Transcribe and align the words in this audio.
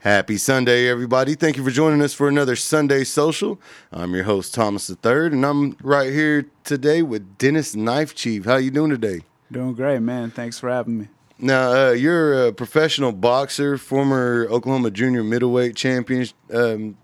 Happy 0.00 0.36
Sunday, 0.36 0.88
everybody. 0.88 1.34
Thank 1.34 1.56
you 1.56 1.64
for 1.64 1.70
joining 1.70 2.00
us 2.02 2.12
for 2.14 2.28
another 2.28 2.54
Sunday 2.54 3.02
Social. 3.02 3.58
I'm 3.90 4.14
your 4.14 4.24
host, 4.24 4.54
Thomas 4.54 4.88
III, 4.88 5.26
and 5.26 5.44
I'm 5.44 5.76
right 5.82 6.12
here 6.12 6.46
today 6.64 7.02
with 7.02 7.38
Dennis 7.38 7.74
Knife 7.74 8.14
Chief. 8.14 8.44
How 8.44 8.56
you 8.56 8.70
doing 8.70 8.90
today? 8.90 9.22
Doing 9.50 9.72
great, 9.74 10.00
man. 10.00 10.30
Thanks 10.30 10.58
for 10.60 10.68
having 10.68 10.98
me. 10.98 11.08
Now, 11.38 11.88
uh, 11.88 11.90
you're 11.92 12.46
a 12.48 12.52
professional 12.52 13.12
boxer, 13.12 13.78
former 13.78 14.46
Oklahoma 14.50 14.90
junior 14.90 15.24
middleweight 15.24 15.74
champion, 15.74 16.26
um, 16.52 16.96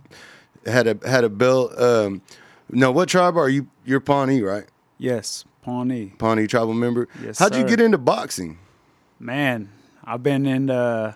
had 0.65 0.87
a 0.87 1.09
had 1.09 1.25
a 1.25 1.29
belt. 1.29 1.77
Um, 1.81 2.23
now, 2.71 2.93
what 2.93 3.09
tribe 3.09 3.37
are 3.37 3.49
you? 3.49 3.67
You're 3.85 4.01
Pawnee, 4.01 4.43
right? 4.43 4.65
Yes, 4.99 5.45
Pawnee. 5.63 6.13
Pawnee 6.19 6.47
tribal 6.47 6.75
member. 6.75 7.09
Yes, 7.23 7.39
How'd 7.39 7.57
you 7.57 7.65
get 7.65 7.81
into 7.81 7.99
boxing? 7.99 8.59
Man, 9.19 9.71
I've 10.05 10.23
been 10.23 10.47
in 10.47 10.71
uh 10.71 11.15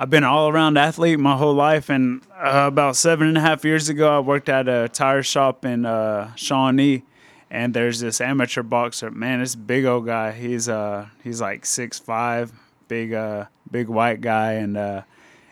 I've 0.00 0.10
been 0.10 0.22
all 0.22 0.48
around 0.48 0.78
athlete 0.78 1.18
my 1.18 1.36
whole 1.36 1.54
life 1.54 1.90
and 1.90 2.22
uh, 2.32 2.66
about 2.68 2.94
seven 2.94 3.26
and 3.26 3.36
a 3.36 3.40
half 3.40 3.64
years 3.64 3.88
ago 3.88 4.16
I 4.16 4.20
worked 4.20 4.48
at 4.48 4.68
a 4.68 4.88
tire 4.88 5.24
shop 5.24 5.64
in 5.64 5.84
uh 5.84 6.32
Shawnee 6.36 7.02
and 7.50 7.74
there's 7.74 7.98
this 7.98 8.20
amateur 8.20 8.62
boxer. 8.62 9.10
Man, 9.10 9.40
this 9.40 9.56
big 9.56 9.86
old 9.86 10.06
guy. 10.06 10.30
He's 10.30 10.68
uh 10.68 11.08
he's 11.24 11.40
like 11.40 11.66
six 11.66 11.98
five, 11.98 12.52
big 12.86 13.12
uh 13.12 13.46
big 13.68 13.88
white 13.88 14.20
guy 14.20 14.52
and 14.52 14.76
uh 14.76 15.02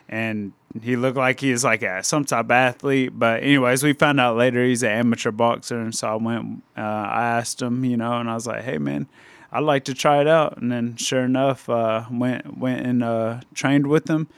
and 0.09 0.53
he 0.81 0.95
looked 0.95 1.17
like 1.17 1.41
he 1.41 1.51
was 1.51 1.65
like 1.65 1.83
a, 1.83 2.05
some 2.05 2.25
type 2.25 2.45
of 2.45 2.51
athlete. 2.53 3.19
But 3.19 3.43
anyways, 3.43 3.83
we 3.83 3.95
found 3.95 4.21
out 4.21 4.37
later 4.37 4.65
he's 4.65 4.85
an 4.85 4.91
amateur 4.91 5.33
boxer, 5.33 5.81
and 5.81 5.95
so 5.95 6.09
I 6.09 6.15
went. 6.17 6.63
Uh, 6.77 6.83
I 6.83 7.39
asked 7.39 7.63
him, 7.63 7.85
you 7.85 7.97
know, 7.97 8.19
and 8.21 8.29
I 8.29 8.35
was 8.35 8.47
like, 8.47 8.63
"Hey, 8.63 8.79
man, 8.79 9.09
I'd 9.57 9.65
like 9.65 9.85
to 9.85 9.95
try 9.95 10.21
it 10.21 10.29
out." 10.29 10.59
And 10.59 10.71
then, 10.71 10.97
sure 10.97 11.23
enough, 11.25 11.69
uh, 11.69 12.05
went 12.11 12.59
went 12.59 12.87
and 12.87 13.03
uh, 13.03 13.41
trained 13.55 13.87
with 13.87 14.09
him, 14.09 14.29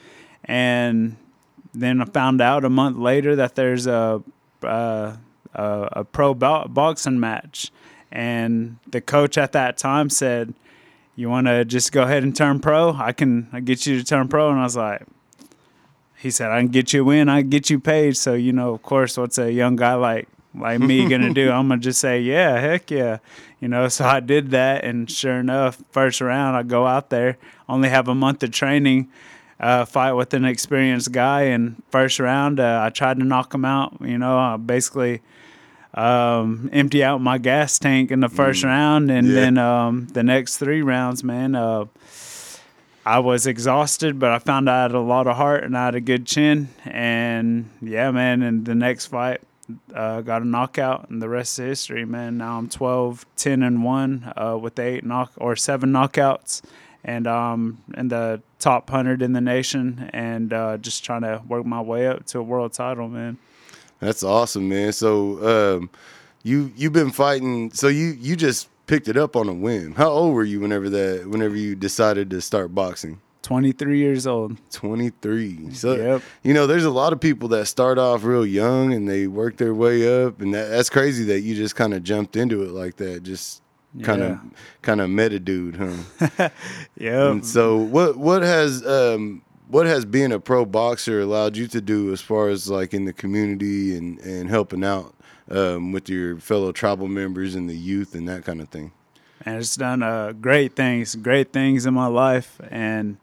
and 0.45 1.17
then 1.73 2.01
I 2.01 2.05
found 2.05 2.41
out 2.41 2.65
a 2.65 2.69
month 2.69 2.97
later 2.97 3.35
that 3.35 3.55
there's 3.55 3.87
a 3.87 4.23
uh, 4.63 5.17
a, 5.53 5.89
a 5.91 6.03
pro 6.03 6.33
bo- 6.33 6.67
boxing 6.67 7.19
match, 7.19 7.71
and 8.11 8.77
the 8.87 9.01
coach 9.01 9.37
at 9.37 9.51
that 9.53 9.77
time 9.77 10.09
said, 10.09 10.53
"You 11.15 11.29
want 11.29 11.47
to 11.47 11.65
just 11.65 11.91
go 11.91 12.03
ahead 12.03 12.23
and 12.23 12.35
turn 12.35 12.59
pro? 12.59 12.93
I 12.93 13.11
can 13.11 13.49
I 13.51 13.59
get 13.59 13.85
you 13.85 13.97
to 13.97 14.03
turn 14.03 14.27
pro." 14.27 14.49
And 14.49 14.59
I 14.59 14.63
was 14.63 14.77
like 14.77 15.05
he 16.19 16.31
said, 16.31 16.51
I 16.51 16.59
can 16.59 16.67
get 16.67 16.91
you 16.91 17.09
in, 17.11 17.29
I 17.29 17.41
can 17.41 17.49
get 17.49 17.69
you 17.69 17.79
paid. 17.79 18.17
So, 18.17 18.33
you 18.33 18.51
know, 18.51 18.73
of 18.73 18.81
course, 18.81 19.17
what's 19.17 19.37
a 19.37 19.51
young 19.51 19.77
guy 19.77 19.93
like 19.93 20.27
like 20.55 20.79
me 20.79 21.07
gonna 21.07 21.33
do? 21.33 21.51
I'm 21.51 21.67
gonna 21.67 21.81
just 21.81 21.99
say, 21.99 22.21
Yeah, 22.21 22.59
heck 22.59 22.89
yeah. 22.91 23.17
You 23.59 23.67
know, 23.67 23.87
so 23.89 24.05
I 24.05 24.19
did 24.21 24.51
that 24.51 24.83
and 24.85 25.09
sure 25.11 25.39
enough, 25.39 25.81
first 25.91 26.21
round 26.21 26.55
I 26.55 26.63
go 26.63 26.87
out 26.87 27.09
there, 27.09 27.37
only 27.67 27.89
have 27.89 28.07
a 28.07 28.15
month 28.15 28.41
of 28.43 28.51
training, 28.51 29.09
uh, 29.59 29.83
fight 29.85 30.13
with 30.13 30.33
an 30.33 30.45
experienced 30.45 31.11
guy 31.11 31.41
and 31.43 31.81
first 31.91 32.19
round 32.19 32.59
uh, 32.59 32.81
I 32.83 32.89
tried 32.89 33.17
to 33.19 33.25
knock 33.25 33.53
him 33.53 33.65
out, 33.65 33.97
you 34.01 34.17
know, 34.17 34.37
I 34.37 34.55
basically 34.57 35.21
um, 35.93 36.69
empty 36.71 37.03
out 37.03 37.19
my 37.19 37.37
gas 37.37 37.79
tank 37.79 38.11
in 38.11 38.19
the 38.19 38.29
first 38.29 38.63
round 38.63 39.09
and 39.11 39.27
Yeah. 39.27 39.33
then 39.33 39.57
um, 39.57 40.07
the 40.13 40.23
next 40.23 40.57
three 40.57 40.81
rounds, 40.81 41.23
man, 41.23 41.55
uh, 41.55 41.85
I 43.05 43.19
was 43.19 43.47
exhausted, 43.47 44.19
but 44.19 44.29
I 44.31 44.39
found 44.39 44.69
I 44.69 44.83
had 44.83 44.91
a 44.93 44.99
lot 44.99 45.25
of 45.25 45.35
heart 45.35 45.63
and 45.63 45.75
I 45.77 45.85
had 45.85 45.95
a 45.95 46.01
good 46.01 46.27
chin. 46.27 46.69
And 46.85 47.69
yeah, 47.81 48.11
man, 48.11 48.43
and 48.43 48.65
the 48.65 48.75
next 48.75 49.07
fight, 49.07 49.41
uh, 49.93 50.21
got 50.21 50.41
a 50.41 50.45
knockout, 50.45 51.09
and 51.09 51.21
the 51.21 51.29
rest 51.29 51.59
is 51.59 51.65
history, 51.65 52.05
man. 52.05 52.37
Now 52.37 52.57
I'm 52.57 52.69
12, 52.69 53.25
10, 53.35 53.63
and 53.63 53.83
1 53.83 54.33
uh, 54.35 54.57
with 54.57 54.79
eight 54.79 55.03
knock 55.03 55.31
or 55.37 55.55
seven 55.55 55.91
knockouts, 55.91 56.61
and 57.03 57.27
um, 57.27 57.79
in 57.97 58.07
the 58.09 58.41
top 58.59 58.89
100 58.89 59.21
in 59.21 59.33
the 59.33 59.41
nation, 59.41 60.09
and 60.13 60.53
uh, 60.53 60.77
just 60.77 61.03
trying 61.03 61.21
to 61.21 61.41
work 61.47 61.65
my 61.65 61.81
way 61.81 62.07
up 62.07 62.25
to 62.27 62.39
a 62.39 62.43
world 62.43 62.73
title, 62.73 63.07
man. 63.07 63.37
That's 63.99 64.23
awesome, 64.23 64.69
man. 64.69 64.93
So, 64.93 65.77
um, 65.77 65.89
you 66.43 66.71
you've 66.75 66.93
been 66.93 67.11
fighting. 67.11 67.71
So 67.71 67.87
you 67.87 68.15
you 68.19 68.35
just 68.35 68.69
picked 68.87 69.07
it 69.07 69.17
up 69.17 69.35
on 69.35 69.49
a 69.49 69.53
whim. 69.53 69.95
How 69.95 70.09
old 70.09 70.33
were 70.33 70.43
you 70.43 70.59
whenever 70.59 70.89
that? 70.89 71.27
Whenever 71.27 71.55
you 71.55 71.75
decided 71.75 72.29
to 72.31 72.41
start 72.41 72.73
boxing? 72.73 73.19
23 73.41 73.97
years 73.97 74.27
old. 74.27 74.57
23. 74.71 75.71
So, 75.73 75.95
Yep. 75.95 76.21
you 76.43 76.53
know, 76.53 76.67
there's 76.67 76.85
a 76.85 76.89
lot 76.89 77.13
of 77.13 77.19
people 77.19 77.47
that 77.49 77.65
start 77.67 77.97
off 77.97 78.23
real 78.23 78.45
young 78.45 78.93
and 78.93 79.07
they 79.07 79.27
work 79.27 79.57
their 79.57 79.73
way 79.73 80.23
up. 80.25 80.41
And 80.41 80.53
that, 80.53 80.69
that's 80.69 80.89
crazy 80.89 81.23
that 81.25 81.41
you 81.41 81.55
just 81.55 81.75
kind 81.75 81.93
of 81.93 82.03
jumped 82.03 82.35
into 82.35 82.63
it 82.63 82.71
like 82.71 82.97
that. 82.97 83.23
Just 83.23 83.61
kind 84.03 84.21
of, 84.21 84.29
Yeah. 84.31 84.39
kind 84.81 85.01
of 85.01 85.09
meta 85.09 85.39
dude, 85.39 85.75
huh? 85.77 86.49
yeah. 86.97 87.31
and 87.31 87.45
so 87.45 87.77
what, 87.77 88.17
what 88.17 88.41
has, 88.43 88.85
um, 88.85 89.41
what 89.69 89.85
has 89.85 90.03
being 90.05 90.31
a 90.31 90.39
pro 90.39 90.65
boxer 90.65 91.21
allowed 91.21 91.55
you 91.55 91.67
to 91.67 91.79
do 91.81 92.11
as 92.11 92.21
far 92.21 92.49
as 92.49 92.69
like 92.69 92.93
in 92.93 93.05
the 93.05 93.13
community 93.13 93.95
and, 93.95 94.19
and 94.19 94.49
helping 94.49 94.83
out, 94.83 95.13
um, 95.49 95.91
with 95.91 96.09
your 96.09 96.37
fellow 96.39 96.71
tribal 96.71 97.07
members 97.07 97.55
and 97.55 97.69
the 97.69 97.75
youth 97.77 98.13
and 98.15 98.27
that 98.27 98.43
kind 98.45 98.61
of 98.61 98.69
thing? 98.69 98.91
and 99.45 99.55
it's 99.57 99.77
done 99.77 100.03
uh, 100.03 100.33
great 100.33 100.75
things, 100.75 101.15
great 101.15 101.53
things 101.53 101.85
in 101.85 101.93
my 101.93 102.07
life, 102.07 102.59
and 102.69 103.15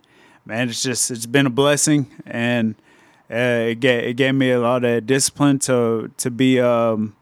man, 0.46 0.68
it's 0.68 0.82
just 0.82 1.10
it's 1.10 1.26
been 1.26 1.46
a 1.46 1.50
blessing, 1.50 2.10
and 2.24 2.76
uh, 3.30 3.70
it 3.70 3.80
gave 3.80 4.04
it 4.04 4.14
gave 4.14 4.34
me 4.34 4.50
a 4.50 4.60
lot 4.60 4.84
of 4.84 5.06
discipline 5.06 5.58
to 5.58 6.10
to 6.16 6.30
be 6.30 6.60
um 6.60 7.14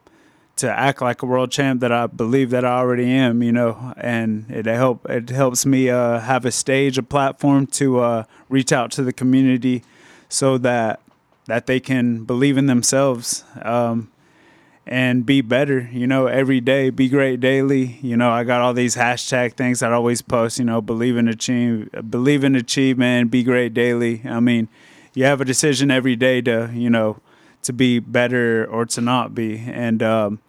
to 0.56 0.70
act 0.70 1.02
like 1.02 1.22
a 1.22 1.26
world 1.26 1.50
champ 1.50 1.80
that 1.80 1.90
I 1.90 2.06
believe 2.06 2.50
that 2.50 2.64
I 2.64 2.78
already 2.78 3.10
am, 3.10 3.42
you 3.42 3.50
know, 3.50 3.92
and 3.96 4.48
it 4.50 4.66
help 4.66 5.08
it 5.08 5.30
helps 5.30 5.66
me 5.66 5.90
uh, 5.90 6.20
have 6.20 6.44
a 6.44 6.52
stage, 6.52 6.98
a 6.98 7.02
platform 7.02 7.66
to 7.68 7.98
uh, 8.00 8.24
reach 8.48 8.72
out 8.72 8.92
to 8.92 9.02
the 9.02 9.12
community, 9.12 9.82
so 10.28 10.58
that 10.58 11.00
that 11.46 11.66
they 11.66 11.80
can 11.80 12.24
believe 12.24 12.56
in 12.56 12.66
themselves. 12.66 13.44
Um, 13.62 14.10
and 14.86 15.24
be 15.24 15.40
better, 15.40 15.88
you 15.92 16.06
know, 16.06 16.26
every 16.26 16.60
day, 16.60 16.90
be 16.90 17.08
great 17.08 17.40
daily. 17.40 17.98
You 18.02 18.16
know, 18.16 18.30
I 18.30 18.44
got 18.44 18.60
all 18.60 18.74
these 18.74 18.96
hashtag 18.96 19.54
things 19.54 19.80
that 19.80 19.92
I 19.92 19.94
always 19.94 20.20
post, 20.20 20.58
you 20.58 20.64
know, 20.64 20.80
believe 20.80 21.16
in 21.16 21.28
achieve 21.28 21.88
believe 22.10 22.44
in 22.44 22.54
achievement, 22.54 23.30
be 23.30 23.42
great 23.42 23.72
daily. 23.72 24.22
I 24.24 24.40
mean, 24.40 24.68
you 25.14 25.24
have 25.24 25.40
a 25.40 25.44
decision 25.44 25.90
every 25.90 26.16
day 26.16 26.42
to, 26.42 26.70
you 26.74 26.90
know, 26.90 27.18
to 27.62 27.72
be 27.72 27.98
better 27.98 28.66
or 28.66 28.84
to 28.86 29.00
not 29.00 29.34
be. 29.34 29.58
And 29.66 30.02
um, 30.02 30.40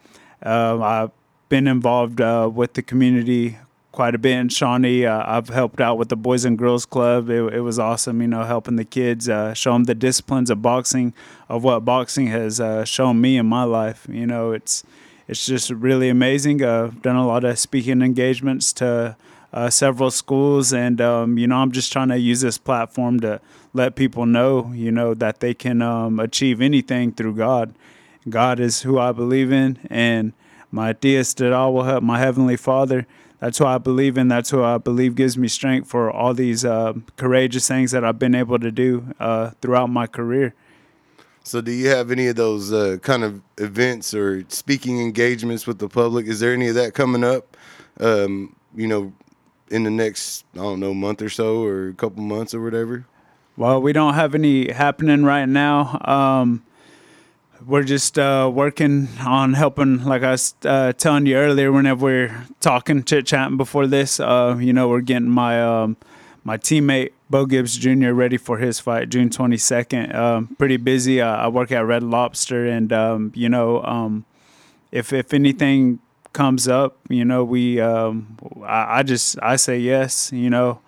uh, 0.46 0.82
I've 0.82 1.12
been 1.48 1.68
involved 1.68 2.20
uh, 2.20 2.50
with 2.54 2.74
the 2.74 2.82
community 2.82 3.58
quite 3.96 4.14
a 4.14 4.18
bit 4.18 4.38
in 4.38 4.50
Shawnee. 4.50 5.06
Uh, 5.06 5.24
I've 5.26 5.48
helped 5.48 5.80
out 5.80 5.98
with 5.98 6.10
the 6.10 6.18
Boys 6.18 6.44
and 6.44 6.58
Girls 6.58 6.86
Club. 6.86 7.30
It, 7.30 7.54
it 7.54 7.62
was 7.62 7.80
awesome, 7.80 8.22
you 8.22 8.28
know, 8.28 8.44
helping 8.44 8.76
the 8.76 8.84
kids, 8.84 9.30
uh, 9.30 9.54
show 9.54 9.72
them 9.72 9.86
the 9.86 9.96
disciplines 9.96 10.50
of 10.50 10.62
boxing, 10.62 11.14
of 11.48 11.64
what 11.64 11.86
boxing 11.86 12.28
has 12.28 12.60
uh, 12.60 12.84
shown 12.84 13.22
me 13.22 13.38
in 13.38 13.46
my 13.46 13.64
life. 13.64 14.06
You 14.10 14.28
know, 14.28 14.52
it's 14.52 14.84
it's 15.30 15.46
just 15.46 15.70
really 15.70 16.10
amazing. 16.10 16.62
Uh, 16.62 16.84
I've 16.84 17.02
done 17.02 17.16
a 17.16 17.26
lot 17.26 17.46
of 17.46 17.58
speaking 17.58 18.02
engagements 18.02 18.74
to 18.74 19.16
uh, 19.54 19.70
several 19.70 20.12
schools, 20.12 20.74
and 20.74 21.00
um, 21.00 21.38
you 21.38 21.48
know, 21.48 21.56
I'm 21.56 21.72
just 21.72 21.94
trying 21.94 22.10
to 22.10 22.20
use 22.20 22.42
this 22.42 22.58
platform 22.58 23.22
to 23.22 23.40
let 23.74 23.96
people 23.96 24.26
know, 24.26 24.74
you 24.74 24.92
know, 24.92 25.14
that 25.14 25.40
they 25.40 25.54
can 25.54 25.82
um, 25.82 26.20
achieve 26.20 26.60
anything 26.60 27.14
through 27.14 27.36
God. 27.36 27.74
God 28.28 28.60
is 28.60 28.82
who 28.82 29.00
I 29.00 29.14
believe 29.14 29.54
in, 29.54 29.80
and 29.90 30.34
my 30.70 30.92
Dios 30.92 31.34
de 31.34 31.54
all 31.54 31.74
will 31.74 31.84
help 31.84 32.04
my 32.04 32.20
heavenly 32.20 32.58
Father. 32.58 33.08
That's 33.40 33.58
who 33.58 33.66
I 33.66 33.78
believe 33.78 34.18
in. 34.18 34.28
That's 34.28 34.50
who 34.50 34.64
I 34.64 34.78
believe 34.78 35.16
gives 35.16 35.38
me 35.38 35.48
strength 35.48 35.90
for 35.90 36.10
all 36.10 36.34
these 36.34 36.64
uh, 36.64 36.94
courageous 37.18 37.68
things 37.68 37.92
that 37.92 38.04
I've 38.04 38.20
been 38.20 38.36
able 38.36 38.60
to 38.60 38.72
do 38.72 39.14
uh, 39.20 39.52
throughout 39.62 39.88
my 39.88 40.08
career. 40.08 40.54
So, 41.44 41.62
do 41.62 41.72
you 41.72 41.90
have 41.90 42.10
any 42.10 42.28
of 42.28 42.38
those 42.38 42.74
uh, 42.74 42.98
kind 43.04 43.24
of 43.24 43.42
events 43.58 44.14
or 44.16 44.46
speaking 44.48 45.00
engagements 45.00 45.68
with 45.68 45.78
the 45.78 45.88
public? 45.88 46.26
Is 46.26 46.40
there 46.40 46.54
any 46.54 46.70
of 46.70 46.76
that 46.76 46.94
coming 46.96 47.24
up? 47.24 47.56
Um, 48.00 48.56
you 48.76 48.88
know, 48.88 49.14
in 49.70 49.84
the 49.84 49.92
next 49.92 50.46
I 50.54 50.60
don't 50.60 50.80
know 50.80 50.94
month 50.94 51.22
or 51.22 51.30
so, 51.30 51.64
or 51.64 51.90
a 51.90 51.94
couple 51.94 52.24
months 52.24 52.54
or 52.54 52.64
whatever. 52.64 53.06
Well, 53.58 53.82
we 53.82 53.94
don't 53.94 54.16
have 54.16 54.36
any 54.36 54.72
happening 54.72 55.24
right 55.24 55.48
now. 55.48 56.00
Um, 56.04 56.66
we're 57.68 57.84
just 57.84 58.18
uh, 58.20 58.50
working 58.54 59.08
on 59.26 59.54
helping, 59.54 60.04
like 60.04 60.24
I 60.24 60.32
was 60.32 60.56
uh, 60.66 60.94
telling 60.94 61.26
you 61.26 61.36
earlier, 61.38 61.72
whenever 61.72 62.06
we're 62.06 62.46
talking, 62.60 63.04
chit 63.04 63.26
chatting 63.26 63.58
before 63.58 63.88
this, 63.88 64.20
uh, 64.20 64.58
you 64.60 64.74
know, 64.74 64.88
we're 64.88 65.02
getting 65.02 65.30
my 65.30 65.62
um, 65.62 65.98
my 66.44 66.58
teammate 66.58 67.12
Bo 67.30 67.46
Gibbs 67.46 67.78
Jr. 67.78 68.12
ready 68.12 68.38
for 68.38 68.60
his 68.60 68.80
fight 68.80 69.10
June 69.10 69.30
22nd. 69.30 70.14
Um, 70.14 70.56
pretty 70.60 70.78
busy. 70.78 71.22
I 71.22 71.48
work 71.48 71.72
at 71.72 71.86
Red 71.86 72.04
Lobster, 72.04 72.66
and 72.66 72.94
um, 72.94 73.32
you 73.36 73.50
know, 73.50 73.84
um, 73.84 74.26
if 74.92 75.12
if 75.12 75.34
anything 75.34 76.00
comes 76.34 76.68
up, 76.68 76.98
you 77.10 77.26
know, 77.26 77.44
we 77.44 77.80
um, 77.80 78.38
I, 78.64 79.00
I 79.00 79.04
just 79.04 79.40
I 79.42 79.56
say 79.56 79.80
yes. 79.80 80.32
You 80.32 80.50
know, 80.50 80.80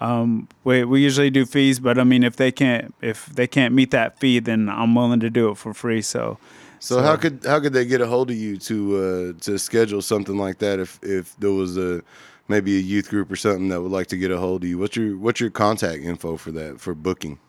um, 0.00 0.48
we 0.64 0.84
we 0.84 1.00
usually 1.00 1.30
do 1.30 1.44
fees, 1.46 1.80
but 1.80 1.98
I 1.98 2.04
mean, 2.04 2.22
if 2.22 2.36
they 2.36 2.52
can't 2.52 2.94
if 3.00 3.26
they 3.26 3.46
can't 3.46 3.74
meet 3.74 3.90
that 3.90 4.18
fee, 4.18 4.38
then 4.38 4.68
I'm 4.68 4.94
willing 4.94 5.20
to 5.20 5.30
do 5.30 5.50
it 5.50 5.58
for 5.58 5.74
free. 5.74 6.02
So. 6.02 6.38
So, 6.80 7.02
how 7.02 7.16
could 7.16 7.40
how 7.44 7.58
could 7.58 7.72
they 7.72 7.84
get 7.84 8.00
a 8.00 8.06
hold 8.06 8.30
of 8.30 8.36
you 8.36 8.56
to 8.58 8.96
uh, 9.36 9.42
to 9.42 9.58
schedule 9.58 10.00
something 10.00 10.38
like 10.38 10.58
that 10.58 10.78
if 10.78 11.00
if 11.02 11.36
there 11.38 11.50
was 11.50 11.76
a 11.76 12.02
maybe 12.46 12.76
a 12.76 12.80
youth 12.80 13.08
group 13.08 13.32
or 13.32 13.36
something 13.36 13.68
that 13.70 13.82
would 13.82 13.90
like 13.90 14.06
to 14.08 14.16
get 14.16 14.30
a 14.30 14.38
hold 14.38 14.62
of 14.62 14.68
you? 14.68 14.78
What's 14.78 14.94
your 14.94 15.16
what's 15.16 15.40
your 15.40 15.50
contact 15.50 16.04
info 16.04 16.36
for 16.36 16.52
that 16.52 16.80
for 16.80 16.94
booking? 16.94 17.40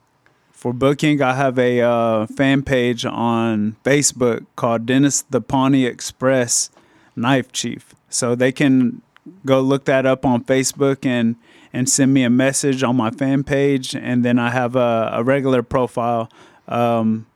for 0.59 0.73
booking, 0.73 1.21
I 1.21 1.35
have 1.35 1.57
a 1.57 1.79
uh, 1.79 2.25
fan 2.27 2.63
page 2.63 3.05
on 3.05 3.77
Facebook 3.85 4.45
called 4.57 4.85
Dennis 4.85 5.21
the 5.21 5.39
Pawnee 5.39 5.85
Express 5.85 6.69
Knife 7.15 7.53
Chief. 7.53 7.95
So 8.09 8.35
they 8.35 8.51
can 8.51 9.01
go 9.45 9.61
look 9.61 9.85
that 9.85 10.05
up 10.05 10.25
on 10.25 10.43
Facebook 10.43 11.05
and 11.05 11.37
and 11.71 11.89
send 11.89 12.13
me 12.13 12.23
a 12.23 12.29
message 12.29 12.83
on 12.83 12.95
my 12.95 13.11
fan 13.11 13.43
page. 13.43 13.95
And 13.95 14.25
then 14.25 14.39
I 14.39 14.49
have 14.49 14.75
a, 14.75 15.09
a 15.13 15.23
regular 15.23 15.63
profile 15.63 16.29
um, 16.67 17.27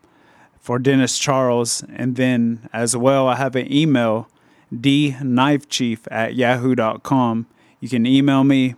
for 0.60 0.80
Dennis 0.80 1.18
Charles. 1.18 1.84
And 1.96 2.16
then 2.16 2.70
as 2.74 2.96
well, 2.96 3.28
I 3.28 3.36
have 3.36 3.56
an 3.56 3.72
email, 3.72 4.28
dknifechief 4.74 6.00
at 6.10 6.36
yahoo.com. 6.36 7.48
You 7.80 7.90
can 7.90 8.06
email 8.06 8.44
me 8.44 8.76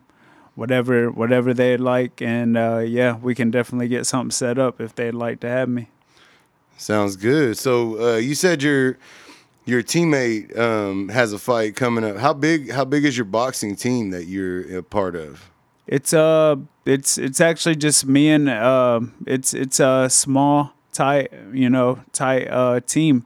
whatever 0.56 1.12
whatever 1.12 1.54
they'd 1.54 1.82
like 1.82 2.22
and 2.22 2.58
uh, 2.58 2.78
yeah 2.78 3.18
we 3.18 3.36
can 3.36 3.52
definitely 3.52 3.90
get 3.90 4.06
something 4.06 4.32
set 4.32 4.58
up 4.58 4.80
if 4.80 4.96
they'd 4.96 5.14
like 5.14 5.42
to 5.42 5.50
have 5.50 5.68
me 5.68 5.90
sounds 6.78 7.18
good 7.18 7.58
so 7.58 8.14
uh, 8.14 8.16
you 8.16 8.34
said 8.34 8.64
your 8.64 8.98
your 9.66 9.84
teammate 9.84 10.58
um, 10.58 11.10
has 11.10 11.34
a 11.34 11.40
fight 11.40 11.76
coming 11.76 12.04
up 12.04 12.18
how 12.18 12.34
big 12.34 12.72
how 12.72 12.86
big 12.86 13.06
is 13.06 13.18
your 13.18 13.26
boxing 13.26 13.76
team 13.76 14.12
that 14.12 14.26
you're 14.26 14.78
a 14.78 14.84
part 14.84 15.16
of 15.16 15.52
it's 15.88 16.14
uh 16.14 16.56
it's 16.86 17.18
it's 17.18 17.42
actually 17.42 17.76
just 17.76 18.06
me 18.06 18.30
and 18.30 18.50
uh, 18.50 19.00
it's 19.28 19.54
it's 19.54 19.80
a 19.80 20.10
small 20.10 20.74
tight 20.92 21.32
you 21.54 21.70
know 21.70 22.00
tight 22.14 22.48
uh, 22.48 22.80
team 22.82 23.26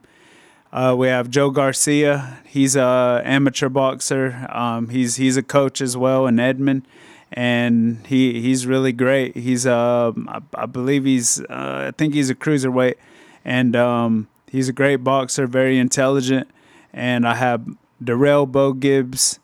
uh, 0.72 0.94
we 0.96 1.08
have 1.08 1.28
Joe 1.28 1.50
Garcia. 1.50 2.38
He's 2.46 2.76
a 2.76 3.22
amateur 3.24 3.68
boxer. 3.68 4.46
Um, 4.50 4.88
he's 4.90 5.16
he's 5.16 5.36
a 5.36 5.42
coach 5.42 5.80
as 5.80 5.96
well 5.96 6.28
in 6.28 6.38
Edmond 6.38 6.86
and 7.32 8.04
he 8.06 8.40
he's 8.40 8.66
really 8.66 8.92
great. 8.92 9.36
He's 9.36 9.66
uh 9.66 10.12
I, 10.28 10.40
I 10.54 10.66
believe 10.66 11.04
he's 11.04 11.40
uh, 11.42 11.86
I 11.88 11.90
think 11.96 12.14
he's 12.14 12.30
a 12.30 12.34
cruiserweight, 12.34 12.96
and 13.44 13.76
um, 13.76 14.28
he's 14.50 14.68
a 14.68 14.72
great 14.72 14.96
boxer, 14.96 15.46
very 15.46 15.78
intelligent. 15.78 16.50
And 16.92 17.26
I 17.26 17.36
have 17.36 17.64
Darrell 18.02 18.46
Bo 18.46 18.72
Gibbs, 18.72 19.38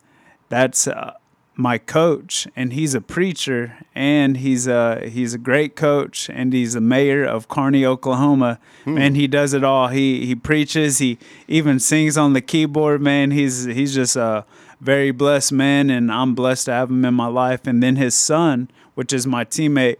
that's 0.48 0.86
uh, 0.86 1.14
my 1.54 1.78
coach, 1.78 2.46
and 2.54 2.72
he's 2.72 2.94
a 2.94 3.00
preacher, 3.00 3.78
and 3.94 4.36
he's 4.36 4.66
a 4.66 5.08
he's 5.08 5.32
a 5.32 5.38
great 5.38 5.74
coach, 5.74 6.28
and 6.28 6.52
he's 6.52 6.74
the 6.74 6.80
mayor 6.80 7.24
of 7.24 7.48
Carney, 7.48 7.84
Oklahoma. 7.84 8.58
Hmm. 8.84 8.98
And 8.98 9.16
he 9.16 9.26
does 9.26 9.54
it 9.54 9.64
all. 9.64 9.88
He 9.88 10.26
he 10.26 10.34
preaches. 10.34 10.98
He 10.98 11.18
even 11.48 11.80
sings 11.80 12.18
on 12.18 12.34
the 12.34 12.42
keyboard. 12.42 13.00
Man, 13.00 13.30
he's 13.30 13.64
he's 13.64 13.94
just 13.94 14.16
a 14.16 14.44
very 14.80 15.10
blessed 15.12 15.52
man, 15.52 15.88
and 15.88 16.12
I'm 16.12 16.34
blessed 16.34 16.66
to 16.66 16.72
have 16.72 16.90
him 16.90 17.04
in 17.04 17.14
my 17.14 17.28
life. 17.28 17.66
And 17.66 17.82
then 17.82 17.96
his 17.96 18.14
son, 18.14 18.70
which 18.94 19.12
is 19.12 19.26
my 19.26 19.44
teammate, 19.44 19.96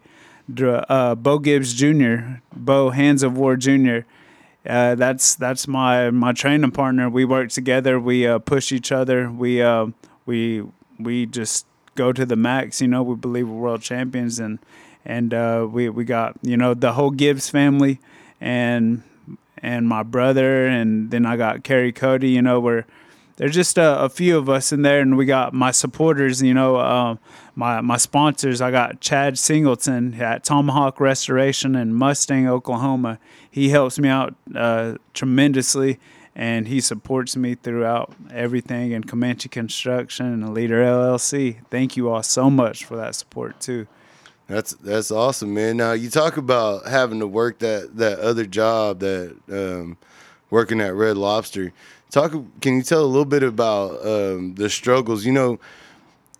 uh, 0.60 1.14
Bo 1.14 1.38
Gibbs 1.38 1.74
Jr., 1.74 2.40
Bo 2.54 2.90
Hands 2.90 3.22
of 3.22 3.36
War 3.36 3.56
Jr. 3.56 4.00
Uh, 4.66 4.94
that's 4.94 5.34
that's 5.36 5.68
my 5.68 6.10
my 6.10 6.32
training 6.32 6.70
partner. 6.72 7.08
We 7.08 7.24
work 7.24 7.50
together. 7.50 8.00
We 8.00 8.26
uh, 8.26 8.38
push 8.38 8.72
each 8.72 8.90
other. 8.90 9.30
We 9.30 9.62
uh, 9.62 9.88
we 10.24 10.64
we 10.98 11.26
just 11.26 11.66
go 11.94 12.12
to 12.12 12.26
the 12.26 12.36
max. 12.36 12.80
You 12.80 12.88
know, 12.88 13.02
we 13.02 13.16
believe 13.16 13.48
we're 13.48 13.56
world 13.56 13.82
champions, 13.82 14.38
and 14.38 14.58
and 15.04 15.32
uh, 15.32 15.66
we 15.70 15.88
we 15.88 16.04
got 16.04 16.36
you 16.42 16.56
know 16.56 16.74
the 16.74 16.94
whole 16.94 17.10
Gibbs 17.10 17.48
family, 17.48 18.00
and 18.40 19.02
and 19.58 19.88
my 19.88 20.02
brother, 20.02 20.66
and 20.66 21.10
then 21.10 21.26
I 21.26 21.36
got 21.36 21.62
Kerry 21.62 21.92
Cody. 21.92 22.30
You 22.30 22.42
know, 22.42 22.60
we're 22.60 22.84
there's 23.36 23.54
just 23.54 23.76
a, 23.78 24.02
a, 24.02 24.08
few 24.08 24.38
of 24.38 24.48
us 24.48 24.72
in 24.72 24.82
there, 24.82 25.00
and 25.00 25.16
we 25.16 25.26
got 25.26 25.52
my 25.52 25.70
supporters. 25.70 26.42
You 26.42 26.54
know, 26.54 26.78
um, 26.78 27.18
my 27.54 27.80
my 27.80 27.98
sponsors. 27.98 28.60
I 28.60 28.70
got 28.70 29.00
Chad 29.00 29.38
Singleton 29.38 30.14
at 30.20 30.42
Tomahawk 30.42 31.00
Restoration 31.00 31.76
in 31.76 31.94
Mustang, 31.94 32.48
Oklahoma. 32.48 33.18
He 33.50 33.68
helps 33.68 33.98
me 33.98 34.08
out 34.08 34.34
uh, 34.54 34.94
tremendously, 35.12 36.00
and 36.34 36.66
he 36.66 36.80
supports 36.80 37.36
me 37.36 37.54
throughout 37.54 38.14
everything. 38.32 38.94
And 38.94 39.06
Comanche 39.06 39.48
Construction 39.50 40.26
and 40.26 40.54
Leader 40.54 40.82
LLC. 40.82 41.58
Thank 41.70 41.96
you 41.96 42.08
all 42.08 42.22
so 42.22 42.48
much 42.48 42.84
for 42.84 42.96
that 42.96 43.14
support 43.14 43.60
too. 43.60 43.86
That's 44.46 44.74
that's 44.74 45.10
awesome, 45.10 45.52
man. 45.52 45.76
Now 45.76 45.92
you 45.92 46.08
talk 46.08 46.36
about 46.36 46.86
having 46.86 47.20
to 47.20 47.26
work 47.26 47.58
that 47.58 47.96
that 47.96 48.20
other 48.20 48.46
job 48.46 49.00
that 49.00 49.36
um, 49.50 49.98
working 50.50 50.80
at 50.80 50.94
Red 50.94 51.16
Lobster 51.16 51.72
Talk. 52.10 52.32
Can 52.60 52.76
you 52.76 52.82
tell 52.82 53.04
a 53.04 53.06
little 53.06 53.24
bit 53.24 53.42
about 53.42 54.04
um, 54.06 54.54
the 54.54 54.70
struggles? 54.70 55.24
You 55.24 55.32
know, 55.32 55.58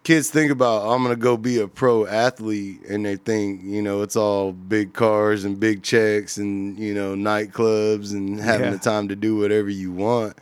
kids 0.07 0.31
think 0.31 0.53
about 0.53 0.89
I'm 0.89 1.03
gonna 1.03 1.17
go 1.17 1.37
be 1.37 1.59
a 1.59 1.67
pro 1.67 2.07
athlete, 2.07 2.83
and 2.89 3.05
they 3.05 3.17
think 3.17 3.63
you 3.65 3.83
know 3.83 4.03
it's 4.03 4.15
all 4.15 4.53
big 4.53 4.93
cars 4.93 5.45
and 5.45 5.59
big 5.59 5.83
checks 5.83 6.37
and 6.37 6.79
you 6.79 6.95
know 6.95 7.15
nightclubs 7.15 8.13
and 8.13 8.41
having 8.41 8.67
yeah. 8.67 8.73
the 8.73 8.79
time 8.79 9.09
to 9.09 9.17
do 9.17 9.37
whatever 9.37 9.69
you 9.69 9.91
want. 9.91 10.37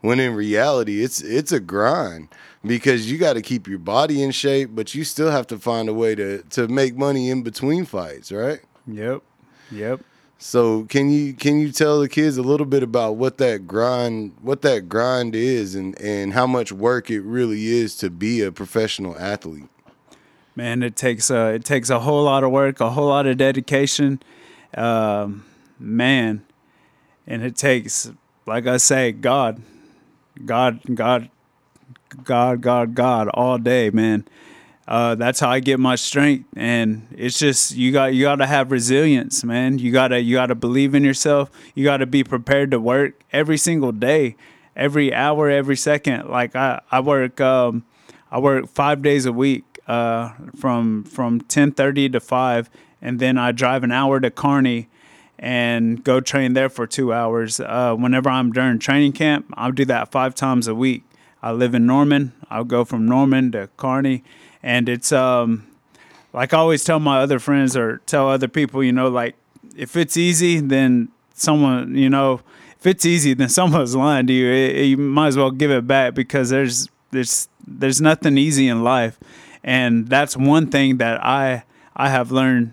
When 0.00 0.18
in 0.18 0.34
reality, 0.34 1.04
it's 1.04 1.20
it's 1.20 1.52
a 1.52 1.60
grind 1.60 2.28
because 2.64 3.10
you 3.10 3.18
got 3.18 3.34
to 3.34 3.42
keep 3.42 3.68
your 3.68 3.78
body 3.78 4.22
in 4.22 4.30
shape, 4.30 4.70
but 4.72 4.94
you 4.94 5.04
still 5.04 5.30
have 5.30 5.46
to 5.48 5.58
find 5.58 5.90
a 5.90 5.94
way 5.94 6.14
to 6.14 6.42
to 6.50 6.68
make 6.68 6.96
money 6.96 7.28
in 7.28 7.42
between 7.42 7.84
fights, 7.84 8.32
right? 8.32 8.60
Yep. 8.86 9.22
Yep. 9.70 10.00
So 10.42 10.84
can 10.84 11.10
you 11.10 11.34
can 11.34 11.60
you 11.60 11.70
tell 11.70 12.00
the 12.00 12.08
kids 12.08 12.38
a 12.38 12.42
little 12.42 12.64
bit 12.64 12.82
about 12.82 13.16
what 13.16 13.36
that 13.38 13.66
grind 13.66 14.32
what 14.40 14.62
that 14.62 14.88
grind 14.88 15.34
is 15.34 15.74
and 15.74 16.00
and 16.00 16.32
how 16.32 16.46
much 16.46 16.72
work 16.72 17.10
it 17.10 17.20
really 17.20 17.66
is 17.66 17.94
to 17.98 18.08
be 18.08 18.40
a 18.40 18.50
professional 18.50 19.18
athlete? 19.18 19.68
Man, 20.56 20.82
it 20.82 20.96
takes 20.96 21.28
a 21.28 21.48
it 21.48 21.66
takes 21.66 21.90
a 21.90 22.00
whole 22.00 22.24
lot 22.24 22.42
of 22.42 22.50
work, 22.50 22.80
a 22.80 22.88
whole 22.88 23.08
lot 23.08 23.26
of 23.26 23.36
dedication, 23.36 24.22
um, 24.78 25.44
man, 25.78 26.42
and 27.26 27.42
it 27.42 27.54
takes 27.54 28.10
like 28.46 28.66
I 28.66 28.78
say, 28.78 29.12
God, 29.12 29.60
God, 30.46 30.80
God, 30.94 31.28
God, 32.24 32.62
God, 32.62 32.94
God 32.94 33.28
all 33.28 33.58
day, 33.58 33.90
man 33.90 34.26
uh, 34.88 35.14
that's 35.14 35.40
how 35.40 35.50
I 35.50 35.60
get 35.60 35.78
my 35.78 35.94
strength. 35.94 36.48
And 36.56 37.06
it's 37.16 37.38
just 37.38 37.76
you 37.76 37.92
got 37.92 38.14
you 38.14 38.22
got 38.22 38.36
to 38.36 38.46
have 38.46 38.72
resilience, 38.72 39.44
man. 39.44 39.78
You 39.78 39.92
gotta 39.92 40.20
you 40.20 40.36
gotta 40.36 40.54
believe 40.54 40.94
in 40.94 41.04
yourself. 41.04 41.50
You 41.74 41.84
got 41.84 41.98
to 41.98 42.06
be 42.06 42.24
prepared 42.24 42.70
to 42.72 42.80
work 42.80 43.22
every 43.32 43.56
single 43.56 43.92
day, 43.92 44.36
every 44.74 45.14
hour, 45.14 45.48
every 45.48 45.76
second. 45.76 46.28
Like 46.28 46.56
I 46.56 46.80
I 46.90 47.00
work 47.00 47.40
um, 47.40 47.84
I 48.30 48.38
work 48.38 48.68
five 48.68 49.02
days 49.02 49.26
a 49.26 49.32
week, 49.32 49.64
uh, 49.86 50.30
from 50.56 51.04
from 51.04 51.40
ten 51.40 51.72
thirty 51.72 52.08
to 52.08 52.20
five, 52.20 52.70
and 53.02 53.18
then 53.18 53.38
I 53.38 53.52
drive 53.52 53.84
an 53.84 53.92
hour 53.92 54.20
to 54.20 54.30
Carney 54.30 54.88
and 55.38 56.04
go 56.04 56.20
train 56.20 56.52
there 56.52 56.68
for 56.68 56.86
two 56.86 57.12
hours. 57.12 57.60
Uh, 57.60 57.94
whenever 57.94 58.28
I'm 58.28 58.52
during 58.52 58.78
training 58.78 59.12
camp, 59.12 59.46
I'll 59.54 59.72
do 59.72 59.84
that 59.86 60.12
five 60.12 60.34
times 60.34 60.68
a 60.68 60.74
week. 60.74 61.02
I 61.42 61.52
live 61.52 61.74
in 61.74 61.86
Norman. 61.86 62.32
I'll 62.50 62.64
go 62.64 62.84
from 62.84 63.06
Norman 63.06 63.50
to 63.52 63.68
Carney 63.76 64.22
and 64.62 64.88
it's 64.88 65.12
um 65.12 65.66
like 66.32 66.54
I 66.54 66.58
always 66.58 66.84
tell 66.84 67.00
my 67.00 67.20
other 67.20 67.38
friends 67.38 67.76
or 67.76 67.98
tell 68.06 68.28
other 68.28 68.48
people, 68.48 68.82
you 68.84 68.92
know, 68.92 69.08
like 69.08 69.34
if 69.76 69.96
it's 69.96 70.16
easy, 70.16 70.60
then 70.60 71.08
someone, 71.34 71.96
you 71.96 72.08
know, 72.08 72.40
if 72.78 72.86
it's 72.86 73.04
easy, 73.04 73.34
then 73.34 73.48
someone's 73.60 73.96
lying 73.96 74.26
to 74.28 74.32
you. 74.32 74.50
It, 74.50 74.76
it, 74.76 74.84
you 74.84 74.96
might 74.96 75.28
as 75.28 75.36
well 75.36 75.50
give 75.50 75.70
it 75.70 75.86
back 75.86 76.14
because 76.14 76.50
there's 76.50 76.88
there's 77.10 77.48
there's 77.66 78.00
nothing 78.00 78.38
easy 78.38 78.68
in 78.68 78.82
life, 78.82 79.18
and 79.64 80.08
that's 80.08 80.36
one 80.36 80.70
thing 80.70 80.98
that 80.98 81.24
I 81.24 81.64
I 81.96 82.08
have 82.08 82.30
learned. 82.30 82.72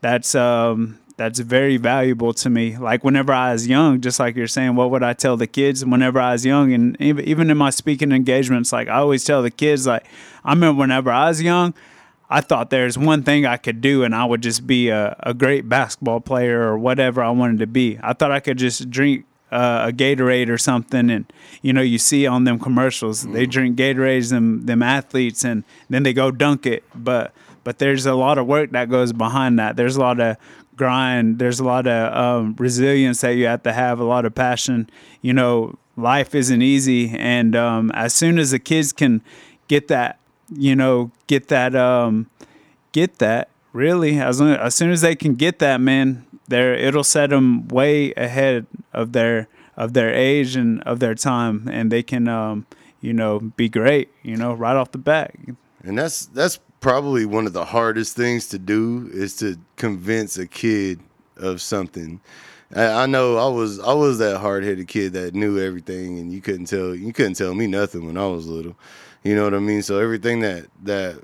That's 0.00 0.34
um 0.34 0.97
that's 1.18 1.40
very 1.40 1.76
valuable 1.76 2.32
to 2.32 2.48
me. 2.48 2.78
Like 2.78 3.02
whenever 3.02 3.32
I 3.32 3.52
was 3.52 3.66
young, 3.66 4.00
just 4.00 4.20
like 4.20 4.36
you're 4.36 4.46
saying, 4.46 4.76
what 4.76 4.90
would 4.92 5.02
I 5.02 5.12
tell 5.12 5.36
the 5.36 5.48
kids 5.48 5.84
whenever 5.84 6.20
I 6.20 6.32
was 6.32 6.46
young? 6.46 6.72
And 6.72 6.96
even 7.00 7.50
in 7.50 7.58
my 7.58 7.70
speaking 7.70 8.12
engagements, 8.12 8.72
like 8.72 8.86
I 8.88 8.98
always 8.98 9.24
tell 9.24 9.42
the 9.42 9.50
kids, 9.50 9.86
like 9.86 10.06
I 10.44 10.52
remember 10.52 10.78
whenever 10.78 11.10
I 11.10 11.28
was 11.28 11.42
young, 11.42 11.74
I 12.30 12.40
thought 12.40 12.70
there's 12.70 12.96
one 12.96 13.24
thing 13.24 13.46
I 13.46 13.56
could 13.56 13.80
do 13.80 14.04
and 14.04 14.14
I 14.14 14.24
would 14.24 14.42
just 14.42 14.64
be 14.64 14.90
a, 14.90 15.16
a 15.20 15.34
great 15.34 15.68
basketball 15.68 16.20
player 16.20 16.62
or 16.62 16.78
whatever 16.78 17.20
I 17.20 17.30
wanted 17.30 17.58
to 17.58 17.66
be. 17.66 17.98
I 18.00 18.12
thought 18.12 18.30
I 18.30 18.38
could 18.38 18.56
just 18.56 18.88
drink 18.88 19.24
uh, 19.50 19.86
a 19.88 19.92
Gatorade 19.92 20.50
or 20.50 20.58
something, 20.58 21.08
and 21.08 21.32
you 21.62 21.72
know 21.72 21.80
you 21.80 21.96
see 21.96 22.26
on 22.26 22.44
them 22.44 22.58
commercials 22.58 23.24
mm. 23.24 23.32
they 23.32 23.46
drink 23.46 23.78
Gatorades, 23.78 24.28
them 24.28 24.66
them 24.66 24.82
athletes, 24.82 25.42
and 25.42 25.64
then 25.88 26.02
they 26.02 26.12
go 26.12 26.30
dunk 26.30 26.66
it. 26.66 26.84
But 26.94 27.32
but 27.64 27.78
there's 27.78 28.06
a 28.06 28.14
lot 28.14 28.38
of 28.38 28.46
work 28.46 28.70
that 28.70 28.88
goes 28.88 29.12
behind 29.12 29.58
that. 29.58 29.76
There's 29.76 29.96
a 29.96 30.00
lot 30.00 30.20
of 30.20 30.36
grind. 30.78 31.38
There's 31.38 31.60
a 31.60 31.64
lot 31.64 31.86
of 31.86 32.14
um, 32.16 32.56
resilience 32.58 33.20
that 33.20 33.32
you 33.32 33.46
have 33.46 33.62
to 33.64 33.72
have, 33.72 34.00
a 34.00 34.04
lot 34.04 34.24
of 34.24 34.34
passion. 34.34 34.88
You 35.20 35.34
know, 35.34 35.78
life 35.96 36.34
isn't 36.34 36.62
easy, 36.62 37.10
and 37.10 37.54
um, 37.54 37.90
as 37.92 38.14
soon 38.14 38.38
as 38.38 38.52
the 38.52 38.58
kids 38.58 38.92
can 38.92 39.20
get 39.66 39.88
that, 39.88 40.18
you 40.54 40.74
know, 40.74 41.10
get 41.26 41.48
that, 41.48 41.74
um, 41.74 42.30
get 42.92 43.18
that. 43.18 43.50
Really, 43.74 44.18
as 44.18 44.40
as 44.40 44.74
soon 44.74 44.90
as 44.90 45.02
they 45.02 45.14
can 45.14 45.34
get 45.34 45.58
that, 45.58 45.78
man, 45.80 46.24
there 46.48 46.74
it'll 46.74 47.04
set 47.04 47.30
them 47.30 47.68
way 47.68 48.14
ahead 48.16 48.66
of 48.94 49.12
their 49.12 49.46
of 49.76 49.92
their 49.92 50.12
age 50.12 50.56
and 50.56 50.82
of 50.84 50.98
their 51.00 51.14
time, 51.14 51.68
and 51.70 51.92
they 51.92 52.02
can, 52.02 52.28
um, 52.28 52.66
you 53.00 53.12
know, 53.12 53.38
be 53.38 53.68
great. 53.68 54.08
You 54.22 54.36
know, 54.36 54.54
right 54.54 54.74
off 54.74 54.92
the 54.92 54.98
bat. 54.98 55.34
And 55.84 55.98
that's 55.98 56.26
that's 56.26 56.58
probably 56.80 57.24
one 57.26 57.46
of 57.46 57.52
the 57.52 57.64
hardest 57.64 58.16
things 58.16 58.48
to 58.48 58.58
do 58.58 59.08
is 59.12 59.36
to 59.36 59.58
convince 59.76 60.38
a 60.38 60.46
kid 60.46 61.00
of 61.36 61.60
something. 61.60 62.20
I, 62.74 62.84
I 63.02 63.06
know 63.06 63.36
I 63.36 63.48
was 63.48 63.78
I 63.80 63.92
was 63.94 64.18
that 64.18 64.38
hard 64.40 64.64
headed 64.64 64.88
kid 64.88 65.12
that 65.14 65.34
knew 65.34 65.58
everything, 65.58 66.18
and 66.18 66.32
you 66.32 66.40
couldn't 66.40 66.66
tell 66.66 66.94
you 66.94 67.12
couldn't 67.12 67.34
tell 67.34 67.54
me 67.54 67.66
nothing 67.66 68.06
when 68.06 68.16
I 68.16 68.26
was 68.26 68.46
little. 68.46 68.76
You 69.24 69.34
know 69.34 69.44
what 69.44 69.54
I 69.54 69.58
mean? 69.58 69.82
So 69.82 69.98
everything 69.98 70.40
that 70.40 70.66
that 70.84 71.20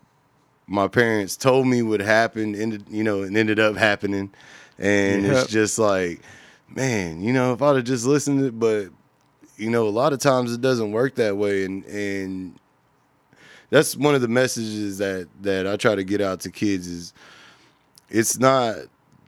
my 0.66 0.88
parents 0.88 1.36
told 1.36 1.66
me 1.66 1.82
would 1.82 2.00
happen 2.00 2.54
ended 2.54 2.84
you 2.88 3.04
know 3.04 3.22
and 3.22 3.36
ended 3.36 3.58
up 3.60 3.76
happening, 3.76 4.32
and 4.78 5.24
Yep. 5.24 5.32
it's 5.36 5.46
just 5.50 5.78
like, 5.78 6.20
man, 6.68 7.22
you 7.22 7.32
know, 7.32 7.52
if 7.52 7.62
I'd 7.62 7.76
have 7.76 7.84
just 7.84 8.06
listened, 8.06 8.40
to, 8.40 8.50
but 8.52 8.88
you 9.56 9.70
know, 9.70 9.86
a 9.86 9.90
lot 9.90 10.12
of 10.12 10.18
times 10.18 10.52
it 10.52 10.60
doesn't 10.60 10.92
work 10.92 11.14
that 11.16 11.36
way, 11.36 11.64
and 11.64 11.84
and 11.84 12.58
that's 13.74 13.96
one 13.96 14.14
of 14.14 14.20
the 14.20 14.28
messages 14.28 14.98
that 14.98 15.26
that 15.42 15.66
I 15.66 15.76
try 15.76 15.96
to 15.96 16.04
get 16.04 16.20
out 16.20 16.38
to 16.40 16.50
kids 16.50 16.86
is 16.86 17.12
it's 18.08 18.38
not 18.38 18.76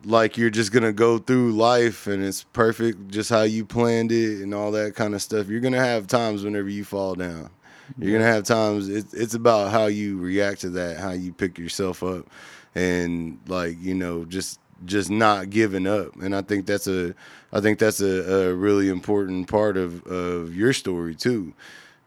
like 0.05 0.37
you're 0.37 0.51
just 0.51 0.71
gonna 0.71 0.93
go 0.93 1.19
through 1.19 1.51
life 1.51 2.07
and 2.07 2.25
it's 2.25 2.45
perfect 2.53 3.09
just 3.09 3.29
how 3.29 3.43
you 3.43 3.65
planned 3.65 4.13
it 4.13 4.43
and 4.43 4.55
all 4.55 4.71
that 4.71 4.95
kind 4.95 5.17
of 5.17 5.23
stuff. 5.23 5.49
You're 5.49 5.59
gonna 5.59 5.85
have 5.85 6.07
times 6.07 6.45
whenever 6.45 6.69
you 6.69 6.85
fall 6.85 7.17
down. 7.17 7.51
You're 7.99 8.13
gonna 8.13 8.31
have 8.31 8.45
times. 8.45 8.89
It's 8.89 9.13
it's 9.15 9.35
about 9.35 9.73
how 9.73 9.87
you 9.87 10.17
react 10.17 10.61
to 10.61 10.71
that, 10.71 10.99
how 10.99 11.11
you 11.11 11.33
pick 11.33 11.59
yourself 11.59 12.05
up, 12.05 12.29
and 12.77 13.41
like 13.49 13.77
you 13.81 13.97
know, 13.97 14.25
just 14.25 14.61
just 14.85 15.11
not 15.11 15.51
giving 15.51 15.89
up. 15.89 16.15
And 16.23 16.37
I 16.37 16.43
think 16.43 16.67
that's 16.67 16.87
a 16.87 17.17
I 17.53 17.61
think 17.61 17.81
that's 17.81 18.01
a, 18.01 18.51
a 18.51 18.55
really 18.55 18.91
important 18.91 19.49
part 19.49 19.77
of 19.77 20.07
of 20.07 20.55
your 20.55 20.73
story 20.73 21.17
too. 21.17 21.53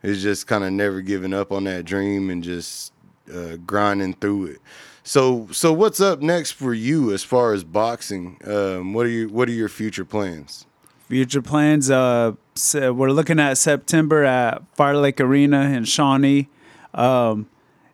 Is 0.01 0.23
just 0.23 0.47
kind 0.47 0.63
of 0.63 0.71
never 0.71 1.01
giving 1.01 1.33
up 1.33 1.51
on 1.51 1.65
that 1.65 1.83
dream 1.83 2.29
and 2.29 2.41
just 2.41 2.93
uh, 3.33 3.57
grinding 3.57 4.13
through 4.13 4.45
it. 4.45 4.57
So 5.03 5.47
so 5.51 5.73
what's 5.73 5.99
up 5.99 6.21
next 6.21 6.51
for 6.51 6.73
you 6.73 7.11
as 7.11 7.23
far 7.23 7.53
as 7.53 7.63
boxing? 7.63 8.37
Um, 8.45 8.93
what 8.93 9.05
are 9.05 9.09
your 9.09 9.27
what 9.27 9.49
are 9.49 9.53
your 9.53 9.67
future 9.69 10.05
plans? 10.05 10.65
Future 11.07 11.41
plans. 11.41 11.89
Uh, 11.89 12.33
se- 12.55 12.91
we're 12.91 13.09
looking 13.09 13.39
at 13.39 13.57
September 13.57 14.23
at 14.23 14.61
Fire 14.75 14.95
Lake 14.95 15.19
Arena 15.19 15.61
in 15.63 15.83
Shawnee, 15.83 16.47
um, 16.93 17.49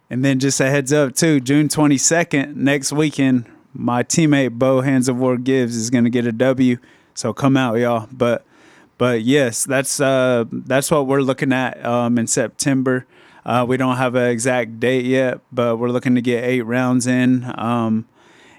and 0.09 0.23
then 0.23 0.39
just 0.39 0.59
a 0.59 0.69
heads 0.69 0.91
up 0.93 1.15
too. 1.15 1.39
June 1.39 1.69
twenty 1.69 1.97
second 1.97 2.55
next 2.57 2.91
weekend. 2.91 3.45
My 3.73 4.03
teammate 4.03 4.51
Bo 4.51 4.81
Hands 4.81 5.07
of 5.09 5.17
War 5.17 5.37
Gibbs 5.37 5.75
is 5.75 5.89
gonna 5.89 6.09
get 6.09 6.27
a 6.27 6.31
W, 6.31 6.77
so 7.13 7.33
come 7.33 7.57
out, 7.57 7.75
y'all. 7.79 8.07
But 8.11 8.45
but 8.97 9.21
yes, 9.21 9.65
that's 9.65 9.99
uh, 9.99 10.45
that's 10.51 10.91
what 10.91 11.07
we're 11.07 11.21
looking 11.21 11.53
at 11.53 11.83
um, 11.85 12.17
in 12.17 12.27
September. 12.27 13.05
Uh, 13.45 13.65
we 13.67 13.77
don't 13.77 13.97
have 13.97 14.15
an 14.15 14.29
exact 14.29 14.79
date 14.79 15.05
yet, 15.05 15.39
but 15.51 15.77
we're 15.77 15.89
looking 15.89 16.15
to 16.15 16.21
get 16.21 16.43
eight 16.43 16.63
rounds 16.63 17.05
in. 17.05 17.51
Um, 17.57 18.07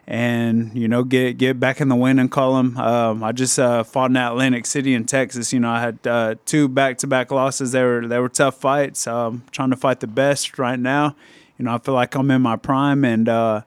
and 0.06 0.72
you 0.76 0.86
know 0.86 1.02
get 1.02 1.36
get 1.36 1.58
back 1.58 1.80
in 1.80 1.88
the 1.88 1.96
winning 1.96 2.28
column. 2.28 2.76
Um, 2.76 3.24
I 3.24 3.32
just 3.32 3.58
uh, 3.58 3.82
fought 3.82 4.10
in 4.10 4.16
Atlantic 4.16 4.66
City 4.66 4.94
in 4.94 5.04
Texas. 5.04 5.52
You 5.52 5.60
know 5.60 5.70
I 5.70 5.80
had 5.80 6.06
uh, 6.06 6.34
two 6.44 6.68
back 6.68 6.98
to 6.98 7.06
back 7.06 7.30
losses. 7.30 7.72
They 7.72 7.82
were 7.82 8.06
they 8.06 8.18
were 8.18 8.28
tough 8.28 8.56
fights. 8.56 9.06
Um, 9.06 9.44
trying 9.50 9.70
to 9.70 9.76
fight 9.76 10.00
the 10.00 10.06
best 10.06 10.58
right 10.58 10.78
now. 10.78 11.16
You 11.58 11.64
know 11.64 11.74
I 11.74 11.78
feel 11.78 11.94
like 11.94 12.14
I'm 12.14 12.30
in 12.30 12.42
my 12.42 12.56
prime 12.56 13.04
and 13.04 13.28
uh, 13.28 13.62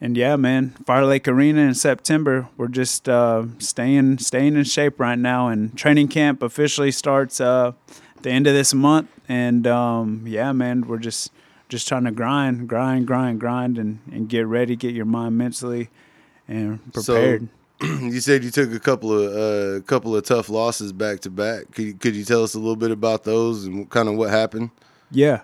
and 0.00 0.16
yeah 0.16 0.36
man, 0.36 0.70
Fire 0.84 1.04
Lake 1.04 1.26
Arena 1.26 1.62
in 1.62 1.74
September. 1.74 2.48
We're 2.56 2.68
just 2.68 3.08
uh, 3.08 3.44
staying 3.58 4.18
staying 4.18 4.56
in 4.56 4.64
shape 4.64 5.00
right 5.00 5.18
now. 5.18 5.48
And 5.48 5.76
training 5.76 6.08
camp 6.08 6.42
officially 6.42 6.90
starts 6.90 7.40
uh, 7.40 7.72
at 8.16 8.22
the 8.22 8.30
end 8.30 8.46
of 8.46 8.54
this 8.54 8.74
month. 8.74 9.10
And 9.28 9.66
um, 9.66 10.24
yeah 10.26 10.52
man, 10.52 10.82
we're 10.82 10.98
just 10.98 11.32
just 11.68 11.88
trying 11.88 12.04
to 12.04 12.12
grind, 12.12 12.68
grind, 12.68 13.06
grind, 13.06 13.40
grind, 13.40 13.78
and, 13.78 13.98
and 14.12 14.28
get 14.28 14.46
ready, 14.46 14.76
get 14.76 14.94
your 14.94 15.04
mind 15.04 15.36
mentally 15.36 15.88
and 16.46 16.92
prepared. 16.92 17.48
you 17.82 18.20
said 18.20 18.44
you 18.44 18.50
took 18.50 18.72
a 18.72 18.80
couple 18.80 19.12
of 19.12 19.32
uh, 19.34 19.84
couple 19.84 20.16
of 20.16 20.24
tough 20.24 20.48
losses 20.48 20.92
back 20.92 21.20
to 21.20 21.30
back. 21.30 21.70
Could 21.72 21.84
you, 21.84 21.94
could 21.94 22.16
you 22.16 22.24
tell 22.24 22.42
us 22.42 22.54
a 22.54 22.58
little 22.58 22.76
bit 22.76 22.90
about 22.90 23.24
those 23.24 23.64
and 23.64 23.88
kind 23.90 24.08
of 24.08 24.14
what 24.14 24.30
happened? 24.30 24.70
yeah. 25.10 25.42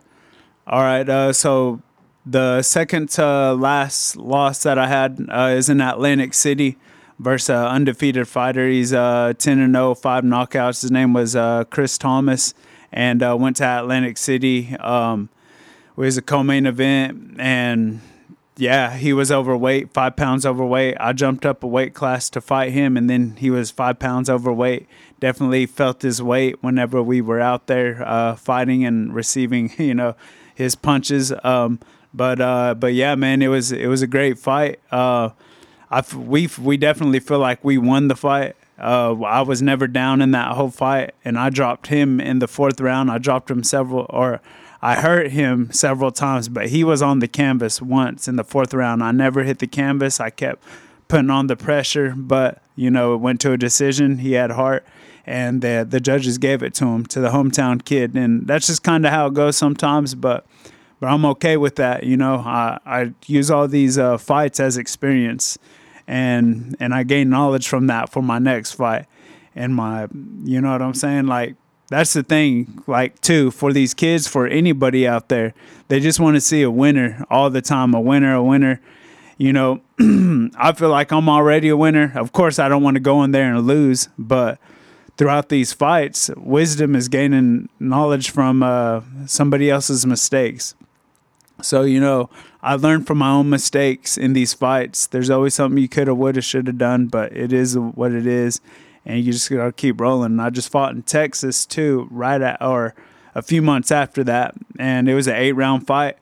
All 0.66 0.80
right. 0.80 1.09
Uh, 1.09 1.32
so 1.32 1.82
the 2.25 2.62
second 2.62 3.11
to 3.11 3.55
last 3.55 4.17
loss 4.17 4.62
that 4.62 4.79
I 4.79 4.87
had 4.87 5.26
uh, 5.29 5.55
is 5.57 5.69
in 5.69 5.81
Atlantic 5.81 6.35
City 6.35 6.76
versus 7.19 7.50
an 7.50 7.57
undefeated 7.57 8.29
fighter. 8.29 8.69
He's 8.69 8.93
uh, 8.93 9.35
10 9.37 9.59
and 9.59 9.75
0, 9.75 9.95
five 9.95 10.25
knockouts. 10.25 10.83
His 10.83 10.91
name 10.91 11.12
was 11.12 11.35
uh, 11.35 11.64
Chris 11.64 11.99
Thomas, 11.99 12.55
and 12.93 13.23
uh, 13.23 13.37
went 13.38 13.57
to 13.57 13.64
Atlantic 13.64 14.19
City. 14.19 14.76
Um, 14.76 15.31
it 15.97 16.00
was 16.00 16.17
a 16.17 16.23
co-main 16.23 16.67
event, 16.67 17.37
and 17.38 18.00
yeah, 18.57 18.97
he 18.97 19.12
was 19.12 19.33
overweight, 19.33 19.93
five 19.93 20.17
pounds 20.17 20.47
overweight. 20.47 20.97
I 21.00 21.12
jumped 21.12 21.45
up 21.45 21.62
a 21.62 21.67
weight 21.67 21.95
class 21.95 22.31
to 22.31 22.41
fight 22.41 22.73
him, 22.73 22.97
and 22.97 23.11
then 23.11 23.37
he 23.37 23.50
was 23.50 23.71
five 23.71 23.99
pounds 23.99 24.31
overweight. 24.31 24.87
Definitely 25.21 25.67
felt 25.67 26.02
his 26.02 26.23
weight 26.23 26.62
whenever 26.62 27.02
we 27.02 27.21
were 27.21 27.41
out 27.41 27.67
there 27.67 28.02
uh, 28.07 28.37
fighting 28.37 28.85
and 28.85 29.14
receiving, 29.14 29.73
you 29.79 29.95
know, 29.95 30.14
his 30.55 30.75
punches. 30.75 31.33
Um, 31.43 31.81
but 32.14 32.40
uh, 32.40 32.75
but 32.75 32.95
yeah, 32.95 33.14
man, 33.14 33.42
it 33.42 33.49
was 33.49 33.73
it 33.73 33.87
was 33.87 34.02
a 34.02 34.07
great 34.07 34.38
fight. 34.38 34.81
Uh, 34.90 35.31
I 35.90 36.02
we 36.14 36.49
we 36.61 36.76
definitely 36.76 37.21
feel 37.21 37.38
like 37.38 37.64
we 37.64 37.78
won 37.78 38.09
the 38.09 38.16
fight. 38.16 38.57
Uh, 38.78 39.21
I 39.23 39.42
was 39.42 39.62
never 39.62 39.87
down 39.87 40.21
in 40.21 40.33
that 40.33 40.57
whole 40.57 40.71
fight, 40.71 41.14
and 41.25 41.38
I 41.38 41.50
dropped 41.50 41.88
him 41.88 42.21
in 42.21 42.38
the 42.40 42.49
fourth 42.49 42.81
round. 42.81 43.11
I 43.11 43.19
dropped 43.19 43.50
him 43.50 43.62
several, 43.62 44.07
or 44.09 44.40
I 44.81 44.97
hurt 44.97 45.31
him 45.31 45.71
several 45.71 46.11
times, 46.11 46.49
but 46.49 46.69
he 46.69 46.83
was 46.83 47.02
on 47.02 47.21
the 47.21 47.28
canvas 47.28 47.81
once 47.81 48.26
in 48.26 48.37
the 48.37 48.45
fourth 48.45 48.75
round. 48.75 49.02
I 49.02 49.12
never 49.12 49.45
hit 49.45 49.61
the 49.61 49.69
canvas. 49.69 50.19
I 50.19 50.31
kept 50.31 50.64
putting 51.07 51.31
on 51.31 51.47
the 51.47 51.57
pressure, 51.57 52.14
but 52.16 52.62
you 52.75 52.90
know 52.90 53.14
it 53.14 53.19
went 53.19 53.40
to 53.42 53.52
a 53.52 53.57
decision. 53.57 54.19
He 54.19 54.33
had 54.33 54.50
heart, 54.50 54.85
and 55.25 55.62
the 55.62 55.87
the 55.88 56.00
judges 56.00 56.38
gave 56.38 56.62
it 56.62 56.75
to 56.75 56.87
him 56.87 57.07
to 57.07 57.21
the 57.21 57.28
hometown 57.28 57.85
kid, 57.85 58.16
and 58.16 58.47
that's 58.47 58.66
just 58.66 58.83
kind 58.83 59.07
of 59.07 59.12
how 59.12 59.26
it 59.26 59.35
goes 59.35 59.57
sometimes. 59.57 60.14
But 60.14 60.47
but 61.02 61.09
I'm 61.09 61.25
okay 61.25 61.56
with 61.56 61.75
that. 61.76 62.04
You 62.04 62.16
know, 62.16 62.37
I, 62.37 62.78
I 62.87 63.12
use 63.26 63.50
all 63.50 63.66
these 63.66 63.99
uh, 63.99 64.18
fights 64.18 64.61
as 64.61 64.76
experience, 64.76 65.59
and 66.06 66.76
and 66.78 66.94
I 66.94 67.02
gain 67.02 67.28
knowledge 67.28 67.66
from 67.66 67.88
that 67.88 68.09
for 68.09 68.23
my 68.23 68.38
next 68.38 68.73
fight, 68.75 69.06
and 69.56 69.75
my, 69.75 70.06
you 70.44 70.61
know 70.61 70.71
what 70.71 70.80
I'm 70.80 70.94
saying? 70.94 71.26
Like 71.26 71.56
that's 71.88 72.12
the 72.12 72.23
thing. 72.23 72.85
Like 72.87 73.21
too 73.21 73.50
for 73.50 73.73
these 73.73 73.94
kids, 73.94 74.28
for 74.28 74.47
anybody 74.47 75.04
out 75.04 75.28
there, 75.28 75.54
they 75.88 75.99
just 75.99 76.21
want 76.21 76.37
to 76.37 76.40
see 76.40 76.62
a 76.62 76.71
winner 76.71 77.26
all 77.28 77.50
the 77.50 77.62
time, 77.62 77.94
a 77.94 78.00
winner, 78.00 78.35
a 78.35 78.42
winner. 78.44 78.80
You 79.38 79.52
know, 79.52 79.80
I 80.56 80.71
feel 80.71 80.90
like 80.90 81.11
I'm 81.11 81.28
already 81.28 81.68
a 81.68 81.76
winner. 81.76 82.12
Of 82.14 82.30
course, 82.30 82.61
I 82.61 82.68
don't 82.68 82.85
want 82.85 82.94
to 82.94 83.00
go 83.00 83.25
in 83.25 83.32
there 83.32 83.52
and 83.52 83.66
lose, 83.66 84.09
but 84.16 84.61
throughout 85.16 85.49
these 85.49 85.73
fights, 85.73 86.30
wisdom 86.37 86.94
is 86.94 87.09
gaining 87.09 87.71
knowledge 87.80 88.30
from 88.30 88.62
uh, 88.62 89.00
somebody 89.26 89.68
else's 89.68 90.06
mistakes. 90.06 90.76
So, 91.62 91.83
you 91.83 92.00
know, 92.00 92.31
I 92.62 92.75
learned 92.76 93.07
from 93.07 93.19
my 93.19 93.31
own 93.31 93.50
mistakes 93.50 94.16
in 94.16 94.33
these 94.33 94.54
fights. 94.54 95.07
There's 95.07 95.31
always 95.31 95.54
something 95.54 95.81
you 95.81 95.88
could 95.88 96.09
have, 96.09 96.16
would 96.16 96.37
have, 96.37 96.45
should 96.45 96.66
have 96.66 96.78
done, 96.78 97.07
but 97.07 97.37
it 97.37 97.52
is 97.52 97.78
what 97.78 98.12
it 98.12 98.26
is. 98.26 98.61
And 99.04 99.23
you 99.25 99.33
just 99.33 99.50
got 99.50 99.64
to 99.64 99.73
keep 99.73 100.00
rolling. 100.00 100.33
And 100.33 100.42
I 100.42 100.50
just 100.50 100.71
fought 100.71 100.95
in 100.95 101.02
Texas 101.02 101.66
too, 101.66 102.07
right 102.11 102.40
at, 102.40 102.62
or 102.62 102.95
a 103.35 103.42
few 103.42 103.62
months 103.62 103.90
after 103.90 104.23
that. 104.25 104.54
And 104.78 105.09
it 105.09 105.14
was 105.14 105.26
an 105.26 105.35
eight 105.35 105.52
round 105.52 105.87
fight. 105.87 106.19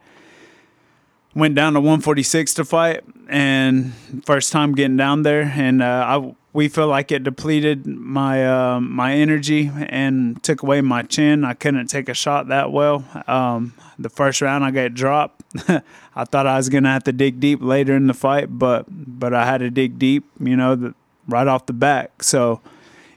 Went 1.35 1.55
down 1.55 1.75
to 1.75 1.81
146 1.81 2.55
to 2.55 2.65
fight, 2.65 3.05
and 3.29 3.95
first 4.25 4.51
time 4.51 4.75
getting 4.75 4.97
down 4.97 5.23
there. 5.23 5.43
And 5.43 5.81
uh, 5.81 6.05
I, 6.09 6.35
we 6.53 6.69
feel 6.69 6.89
like 6.89 7.13
it 7.13 7.23
depleted 7.23 7.87
my 7.87 8.47
uh, 8.47 8.81
my 8.81 9.15
energy 9.15 9.71
and 9.89 10.43
took 10.43 10.63
away 10.63 10.81
my 10.81 11.03
chin. 11.03 11.45
I 11.45 11.55
couldn't 11.55 11.87
take 11.87 12.09
a 12.09 12.15
shot 12.15 12.49
that 12.49 12.73
well. 12.73 13.05
Um, 13.27 13.75
the 13.99 14.09
first 14.09 14.41
round 14.41 14.65
I 14.65 14.71
got 14.71 14.95
dropped. 14.95 15.43
I 16.15 16.25
thought 16.25 16.47
I 16.47 16.57
was 16.57 16.69
gonna 16.69 16.93
have 16.93 17.05
to 17.05 17.13
dig 17.13 17.39
deep 17.39 17.63
later 17.63 17.95
in 17.95 18.07
the 18.07 18.15
fight, 18.15 18.47
but 18.59 18.87
but 18.89 19.33
I 19.33 19.47
had 19.47 19.59
to 19.59 19.71
dig 19.71 19.99
deep, 19.99 20.25
you 20.41 20.57
know, 20.57 20.75
the, 20.75 20.95
right 21.29 21.47
off 21.47 21.67
the 21.67 21.73
back. 21.73 22.23
So, 22.23 22.61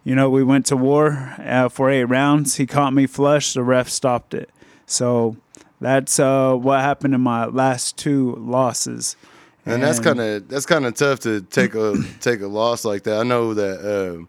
you 0.04 0.16
know, 0.16 0.30
we 0.30 0.44
went 0.44 0.66
to 0.68 0.78
war 0.78 1.36
uh, 1.40 1.70
for 1.70 1.90
eight 1.90 2.06
rounds. 2.06 2.56
He 2.56 2.68
caught 2.68 2.94
me 2.94 3.08
flush. 3.08 3.54
The 3.54 3.63
ref 3.63 3.90
stopped 3.90 4.34
it. 4.34 4.50
So 4.86 5.38
that's 5.82 6.20
uh, 6.20 6.54
what 6.54 6.82
happened 6.82 7.16
in 7.16 7.22
my 7.22 7.46
last 7.46 7.98
two 7.98 8.36
losses. 8.36 9.16
And, 9.65 9.82
that's 9.82 10.00
kind 10.00 10.20
of 10.20 10.48
that's 10.50 10.65
kind 10.65 10.86
of 10.86 10.93
tough 10.93 11.22
to 11.22 11.41
take 11.41 11.74
a 11.75 11.96
take 12.20 12.41
a 12.41 12.48
loss 12.48 12.84
like 12.84 13.03
that. 13.03 13.20
I 13.20 13.24
know 13.24 13.53
that 13.53 13.79
um, 13.79 14.27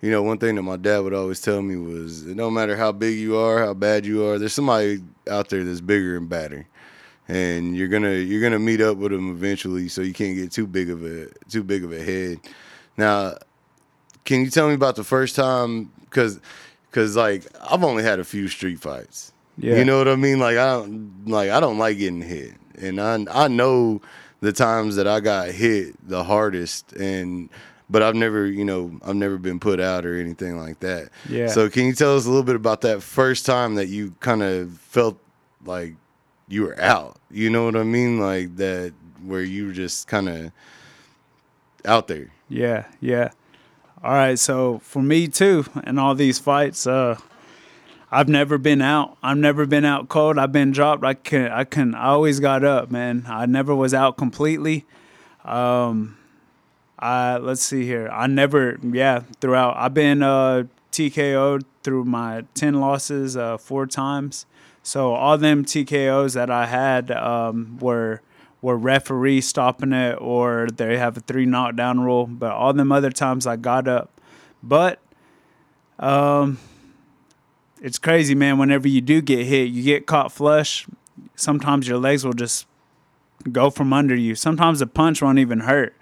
you 0.00 0.10
know 0.10 0.22
one 0.22 0.38
thing 0.38 0.56
that 0.56 0.62
my 0.62 0.76
dad 0.76 1.00
would 1.00 1.14
always 1.14 1.40
tell 1.40 1.62
me 1.62 1.76
was 1.76 2.24
no 2.24 2.50
matter 2.50 2.76
how 2.76 2.90
big 2.90 3.18
you 3.18 3.36
are, 3.36 3.64
how 3.64 3.74
bad 3.74 4.04
you 4.04 4.26
are, 4.26 4.38
there's 4.38 4.52
somebody 4.52 5.02
out 5.30 5.48
there 5.48 5.62
that's 5.62 5.80
bigger 5.80 6.16
and 6.16 6.28
badder, 6.28 6.66
and 7.28 7.76
you're 7.76 7.88
gonna 7.88 8.14
you're 8.14 8.42
gonna 8.42 8.58
meet 8.58 8.80
up 8.80 8.96
with 8.96 9.12
them 9.12 9.30
eventually. 9.30 9.88
So 9.88 10.02
you 10.02 10.12
can't 10.12 10.36
get 10.36 10.50
too 10.50 10.66
big 10.66 10.90
of 10.90 11.04
a 11.04 11.28
too 11.48 11.62
big 11.62 11.84
of 11.84 11.92
a 11.92 12.02
head. 12.02 12.40
Now, 12.96 13.34
can 14.24 14.40
you 14.40 14.50
tell 14.50 14.68
me 14.68 14.74
about 14.74 14.96
the 14.96 15.04
first 15.04 15.36
time? 15.36 15.92
Because 16.00 16.40
because 16.90 17.16
like 17.16 17.44
I've 17.70 17.84
only 17.84 18.02
had 18.02 18.18
a 18.18 18.24
few 18.24 18.48
street 18.48 18.80
fights. 18.80 19.32
Yeah. 19.56 19.76
You 19.76 19.84
know 19.84 19.98
what 19.98 20.08
I 20.08 20.16
mean? 20.16 20.40
Like 20.40 20.56
I 20.56 20.74
don't 20.74 21.26
like 21.26 21.50
I 21.50 21.60
don't 21.60 21.78
like 21.78 21.98
getting 21.98 22.22
hit, 22.22 22.54
and 22.76 23.00
I 23.00 23.24
I 23.30 23.48
know 23.48 24.00
the 24.44 24.52
times 24.52 24.96
that 24.96 25.08
I 25.08 25.20
got 25.20 25.48
hit 25.48 25.96
the 26.06 26.22
hardest, 26.22 26.92
and 26.92 27.48
but 27.88 28.02
I've 28.02 28.14
never, 28.14 28.46
you 28.46 28.64
know, 28.64 28.98
I've 29.02 29.16
never 29.16 29.38
been 29.38 29.58
put 29.58 29.80
out 29.80 30.04
or 30.04 30.20
anything 30.20 30.58
like 30.58 30.80
that. 30.80 31.08
Yeah. 31.28 31.48
So 31.48 31.70
can 31.70 31.86
you 31.86 31.94
tell 31.94 32.16
us 32.16 32.26
a 32.26 32.28
little 32.28 32.44
bit 32.44 32.56
about 32.56 32.82
that 32.82 33.02
first 33.02 33.46
time 33.46 33.74
that 33.76 33.86
you 33.86 34.14
kind 34.20 34.42
of 34.42 34.78
felt 34.78 35.18
like 35.64 35.94
you 36.48 36.62
were 36.62 36.78
out? 36.78 37.16
You 37.30 37.48
know 37.48 37.64
what 37.64 37.74
I 37.74 37.84
mean? 37.84 38.20
Like 38.20 38.56
that 38.56 38.92
where 39.24 39.42
you 39.42 39.68
were 39.68 39.72
just 39.72 40.08
kind 40.08 40.28
of 40.28 40.52
out 41.86 42.08
there. 42.08 42.30
Yeah, 42.48 42.84
yeah. 43.00 43.30
All 44.02 44.12
right, 44.12 44.38
so 44.38 44.80
for 44.80 45.00
me 45.00 45.28
too, 45.28 45.64
and 45.84 45.98
all 45.98 46.14
these 46.14 46.38
fights, 46.38 46.86
uh, 46.86 47.18
I've 48.10 48.28
never 48.28 48.58
been 48.58 48.82
out. 48.82 49.16
I've 49.22 49.38
never 49.38 49.66
been 49.66 49.84
out 49.84 50.08
cold. 50.08 50.38
I've 50.38 50.52
been 50.52 50.70
dropped. 50.70 51.04
I 51.04 51.14
can, 51.14 51.50
I 51.50 51.64
can. 51.64 51.94
I 51.94 52.08
always 52.08 52.40
got 52.40 52.64
up, 52.64 52.90
man. 52.90 53.24
I 53.28 53.46
never 53.46 53.74
was 53.74 53.92
out 53.92 54.16
completely. 54.16 54.84
Um, 55.44 56.16
I 56.98 57.38
let's 57.38 57.62
see 57.62 57.84
here. 57.84 58.08
I 58.12 58.26
never, 58.26 58.78
yeah. 58.82 59.20
Throughout, 59.40 59.76
I've 59.76 59.94
been 59.94 60.22
uh, 60.22 60.64
TKO'd 60.92 61.64
through 61.82 62.04
my 62.04 62.44
ten 62.54 62.74
losses 62.74 63.36
uh, 63.36 63.58
four 63.58 63.86
times. 63.86 64.46
So 64.82 65.14
all 65.14 65.38
them 65.38 65.64
TKOs 65.64 66.34
that 66.34 66.50
I 66.50 66.66
had 66.66 67.10
um, 67.10 67.78
were 67.78 68.20
were 68.60 68.76
referee 68.76 69.42
stopping 69.42 69.92
it 69.92 70.16
or 70.20 70.68
they 70.72 70.96
have 70.96 71.16
a 71.16 71.20
three 71.20 71.46
knockdown 71.46 72.00
rule. 72.00 72.26
But 72.26 72.52
all 72.52 72.72
them 72.72 72.92
other 72.92 73.10
times 73.10 73.46
I 73.46 73.56
got 73.56 73.88
up. 73.88 74.20
But 74.62 75.00
um, 75.98 76.58
it's 77.84 77.98
crazy, 77.98 78.34
man. 78.34 78.56
Whenever 78.56 78.88
you 78.88 79.02
do 79.02 79.20
get 79.20 79.44
hit, 79.44 79.68
you 79.68 79.82
get 79.82 80.06
caught 80.06 80.32
flush. 80.32 80.86
Sometimes 81.36 81.86
your 81.86 81.98
legs 81.98 82.24
will 82.24 82.32
just 82.32 82.66
go 83.52 83.68
from 83.68 83.92
under 83.92 84.14
you. 84.14 84.34
Sometimes 84.34 84.78
the 84.78 84.86
punch 84.86 85.20
won't 85.20 85.38
even 85.38 85.60
hurt, 85.60 85.94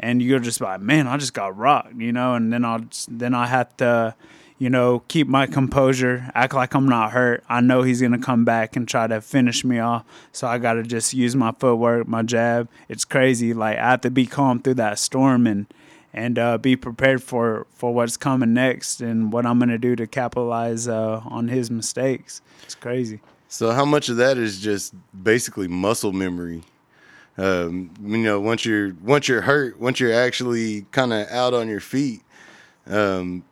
and 0.00 0.20
you're 0.20 0.40
just 0.40 0.60
like, 0.60 0.80
man, 0.80 1.06
I 1.06 1.16
just 1.16 1.34
got 1.34 1.56
rocked, 1.56 1.94
you 1.94 2.10
know. 2.12 2.34
And 2.34 2.52
then 2.52 2.64
I'll 2.64 2.84
then 3.06 3.34
I 3.34 3.46
have 3.46 3.76
to, 3.76 4.16
you 4.58 4.68
know, 4.68 5.04
keep 5.06 5.28
my 5.28 5.46
composure, 5.46 6.28
act 6.34 6.54
like 6.54 6.74
I'm 6.74 6.88
not 6.88 7.12
hurt. 7.12 7.44
I 7.48 7.60
know 7.60 7.82
he's 7.82 8.02
gonna 8.02 8.18
come 8.18 8.44
back 8.44 8.74
and 8.74 8.88
try 8.88 9.06
to 9.06 9.20
finish 9.20 9.64
me 9.64 9.78
off, 9.78 10.04
so 10.32 10.48
I 10.48 10.58
gotta 10.58 10.82
just 10.82 11.14
use 11.14 11.36
my 11.36 11.52
footwork, 11.52 12.08
my 12.08 12.22
jab. 12.22 12.68
It's 12.88 13.04
crazy. 13.04 13.54
Like 13.54 13.78
I 13.78 13.90
have 13.90 14.00
to 14.00 14.10
be 14.10 14.26
calm 14.26 14.60
through 14.60 14.74
that 14.74 14.98
storm 14.98 15.46
and 15.46 15.72
and 16.12 16.38
uh, 16.38 16.58
be 16.58 16.76
prepared 16.76 17.22
for 17.22 17.66
for 17.70 17.92
what's 17.94 18.16
coming 18.16 18.52
next 18.54 19.00
and 19.00 19.32
what 19.32 19.44
I'm 19.46 19.58
gonna 19.58 19.78
do 19.78 19.94
to 19.96 20.06
capitalize 20.06 20.88
uh, 20.88 21.20
on 21.24 21.48
his 21.48 21.70
mistakes. 21.70 22.40
It's 22.64 22.74
crazy. 22.74 23.20
So 23.48 23.70
how 23.72 23.84
much 23.84 24.08
of 24.08 24.16
that 24.18 24.36
is 24.36 24.60
just 24.60 24.94
basically 25.22 25.68
muscle 25.68 26.12
memory? 26.12 26.62
Um, 27.38 27.90
you 28.02 28.18
know, 28.18 28.40
once 28.40 28.64
you're 28.64 28.94
once 29.02 29.28
you're 29.28 29.42
hurt, 29.42 29.78
once 29.80 30.00
you're 30.00 30.12
actually 30.12 30.82
kind 30.90 31.12
of 31.12 31.28
out 31.28 31.54
on 31.54 31.68
your 31.68 31.80
feet, 31.80 32.22
um, 32.88 33.44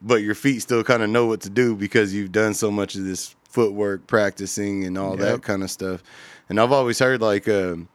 but 0.00 0.22
your 0.22 0.34
feet 0.34 0.60
still 0.62 0.82
kind 0.82 1.02
of 1.02 1.10
know 1.10 1.26
what 1.26 1.42
to 1.42 1.50
do 1.50 1.76
because 1.76 2.14
you've 2.14 2.32
done 2.32 2.54
so 2.54 2.70
much 2.70 2.94
of 2.94 3.04
this 3.04 3.34
footwork 3.44 4.06
practicing 4.06 4.84
and 4.84 4.96
all 4.96 5.10
Yep. 5.10 5.18
that 5.20 5.42
kind 5.42 5.62
of 5.62 5.70
stuff. 5.70 6.02
And 6.48 6.58
I've 6.60 6.72
always 6.72 6.98
heard 6.98 7.20
like 7.20 7.46
um, 7.48 7.88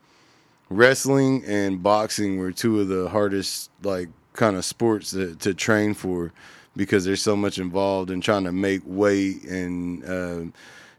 wrestling 0.70 1.44
and 1.46 1.82
boxing 1.82 2.38
were 2.38 2.52
two 2.52 2.80
of 2.80 2.88
the 2.88 3.10
hardest 3.10 3.70
like 3.84 4.10
kind 4.34 4.56
of 4.56 4.66
sports 4.66 5.12
to, 5.12 5.36
to 5.36 5.54
train 5.54 5.94
for 5.94 6.32
because 6.76 7.06
there's 7.06 7.22
so 7.22 7.36
much 7.36 7.58
involved 7.58 8.12
in 8.12 8.20
trying 8.20 8.44
to 8.44 8.52
make 8.52 8.82
weight 8.86 9.44
and 9.44 10.08
um, 10.10 10.54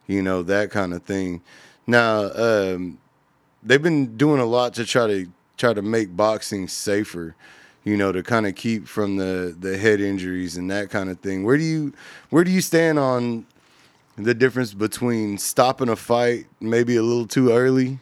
you 0.06 0.22
know 0.22 0.42
that 0.42 0.70
kind 0.70 0.94
of 0.94 1.02
thing. 1.02 1.42
Now 1.86 2.30
um, 2.34 2.98
they've 3.62 3.82
been 3.82 4.16
doing 4.16 4.40
a 4.40 4.46
lot 4.46 4.74
to 4.74 4.84
try 4.84 5.06
to 5.06 5.26
try 5.56 5.72
to 5.72 5.82
make 5.82 6.16
boxing 6.16 6.68
safer. 6.68 7.34
You 7.84 7.96
know, 7.96 8.10
to 8.10 8.24
kind 8.24 8.48
of 8.48 8.56
keep 8.56 8.88
from 8.88 9.16
the 9.16 9.56
the 9.58 9.78
head 9.78 10.00
injuries 10.00 10.56
and 10.56 10.68
that 10.72 10.90
kind 10.90 11.08
of 11.08 11.20
thing. 11.20 11.44
Where 11.44 11.56
do 11.56 11.62
you 11.62 11.92
where 12.30 12.42
do 12.42 12.50
you 12.50 12.60
stand 12.60 12.98
on 12.98 13.46
the 14.16 14.34
difference 14.34 14.74
between 14.74 15.38
stopping 15.38 15.88
a 15.88 15.94
fight 15.94 16.46
maybe 16.58 16.96
a 16.96 17.02
little 17.02 17.28
too 17.28 17.52
early? 17.52 18.00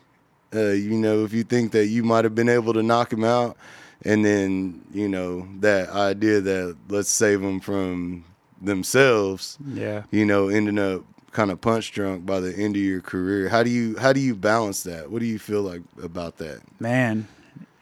Uh, 0.54 0.70
you 0.70 0.92
know, 0.94 1.24
if 1.24 1.32
you 1.32 1.42
think 1.44 1.72
that 1.72 1.86
you 1.86 2.02
might 2.04 2.24
have 2.24 2.34
been 2.34 2.48
able 2.48 2.72
to 2.74 2.82
knock 2.82 3.12
him 3.12 3.24
out, 3.24 3.56
and 4.04 4.24
then 4.24 4.82
you 4.92 5.08
know 5.08 5.48
that 5.60 5.88
idea 5.90 6.40
that 6.40 6.76
let's 6.88 7.08
save 7.10 7.40
them 7.40 7.60
from 7.60 8.24
themselves 8.60 9.58
Yeah. 9.72 10.02
you 10.10 10.24
know, 10.24 10.48
ending 10.48 10.78
up 10.78 11.02
kind 11.32 11.50
of 11.50 11.60
punch 11.60 11.90
drunk 11.92 12.24
by 12.24 12.38
the 12.40 12.54
end 12.56 12.76
of 12.76 12.82
your 12.82 13.00
career. 13.00 13.48
How 13.48 13.62
do 13.62 13.70
you 13.70 13.96
how 13.98 14.12
do 14.12 14.20
you 14.20 14.34
balance 14.34 14.82
that? 14.84 15.10
What 15.10 15.20
do 15.20 15.26
you 15.26 15.38
feel 15.38 15.62
like 15.62 15.82
about 16.02 16.36
that? 16.38 16.60
Man, 16.78 17.26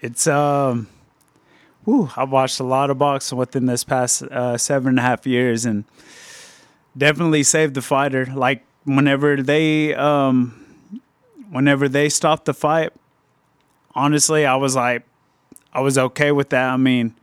it's 0.01 0.27
um, 0.27 0.89
whew, 1.85 2.11
I've 2.17 2.31
watched 2.31 2.61
a 2.61 2.65
lot 2.65 2.89
of 2.91 2.99
boxing 2.99 3.37
within 3.39 3.67
this 3.67 3.85
past 3.85 4.23
uh, 4.23 4.57
seven 4.57 4.89
and 4.91 4.99
a 4.99 5.03
half 5.03 5.27
years, 5.27 5.65
and 5.67 5.85
definitely 6.97 7.43
saved 7.43 7.75
the 7.75 7.83
fighter. 7.83 8.27
Like 8.27 8.65
whenever 8.85 9.43
they 9.43 9.95
um, 9.95 10.62
whenever 11.53 11.89
they 11.89 12.09
stopped 12.09 12.47
the 12.47 12.55
fight, 12.55 12.93
honestly, 13.95 14.45
I 14.47 14.57
was 14.57 14.75
like, 14.75 15.05
I 15.73 15.81
was 15.81 15.97
okay 15.99 16.33
with 16.33 16.51
that. 16.51 16.69
I 16.71 16.77
mean, 16.77 17.15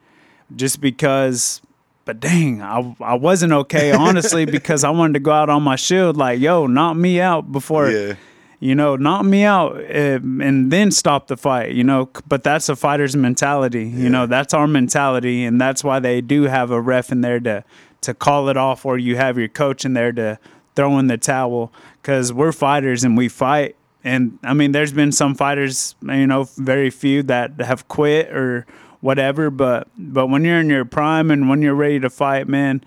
just 0.56 0.80
because. 0.82 1.62
But 2.06 2.20
dang, 2.20 2.62
I, 2.64 2.96
I 3.02 3.14
wasn't 3.14 3.54
okay, 3.54 3.92
honestly, 4.08 4.46
because 4.46 4.84
I 4.84 4.90
wanted 4.90 5.14
to 5.14 5.20
go 5.20 5.32
out 5.32 5.50
on 5.50 5.62
my 5.62 5.76
shield, 5.76 6.18
like, 6.18 6.40
yo, 6.40 6.66
knock 6.66 6.98
me 6.98 7.22
out 7.22 7.52
before 7.52 7.92
Yeah. 7.92 8.16
you 8.60 8.74
know, 8.74 8.96
knock 8.96 9.24
me 9.26 9.44
out 9.44 9.76
uh, 9.76 10.18
and 10.42 10.72
then 10.72 10.90
stop 10.90 11.28
the 11.28 11.38
fight, 11.38 11.74
you 11.74 11.84
know. 11.84 12.10
But 12.28 12.44
that's 12.44 12.68
a 12.68 12.76
fighter's 12.76 13.16
mentality, 13.16 13.86
you 13.88 14.10
know. 14.10 14.26
That's 14.26 14.56
our 14.56 14.66
mentality, 14.66 15.44
and 15.44 15.62
that's 15.62 15.84
why 15.84 16.00
they 16.00 16.20
do 16.22 16.44
have 16.44 16.72
a 16.72 16.82
ref 16.82 17.12
in 17.12 17.22
there 17.22 17.40
to 17.42 17.64
to 18.02 18.14
call 18.16 18.50
it 18.50 18.58
off, 18.58 18.86
or 18.88 18.98
you 18.98 19.16
have 19.18 19.38
your 19.38 19.50
coach 19.50 19.86
in 19.86 19.94
there 19.94 20.12
to 20.14 20.40
throw 20.76 20.98
in 20.98 21.08
the 21.08 21.18
towel, 21.18 21.72
because 22.02 22.34
we're 22.34 22.52
fighters 22.54 23.04
and 23.04 23.16
we 23.18 23.28
fight. 23.28 23.76
And 24.04 24.40
I 24.44 24.54
mean, 24.54 24.72
there's 24.72 24.94
been 24.94 25.12
some 25.12 25.36
fighters, 25.36 25.96
you 26.02 26.28
know, 26.28 26.44
very 26.58 26.90
few 26.90 27.24
that 27.24 27.60
have 27.60 27.88
quit 27.88 28.30
or 28.30 28.66
whatever. 29.02 29.50
But 29.50 29.88
but 29.98 30.28
when 30.28 30.46
you're 30.46 30.60
in 30.60 30.70
your 30.70 30.86
prime 30.86 31.32
and 31.32 31.50
when 31.50 31.62
you're 31.62 31.76
ready 31.76 32.00
to 32.00 32.10
fight, 32.10 32.48
man, 32.48 32.84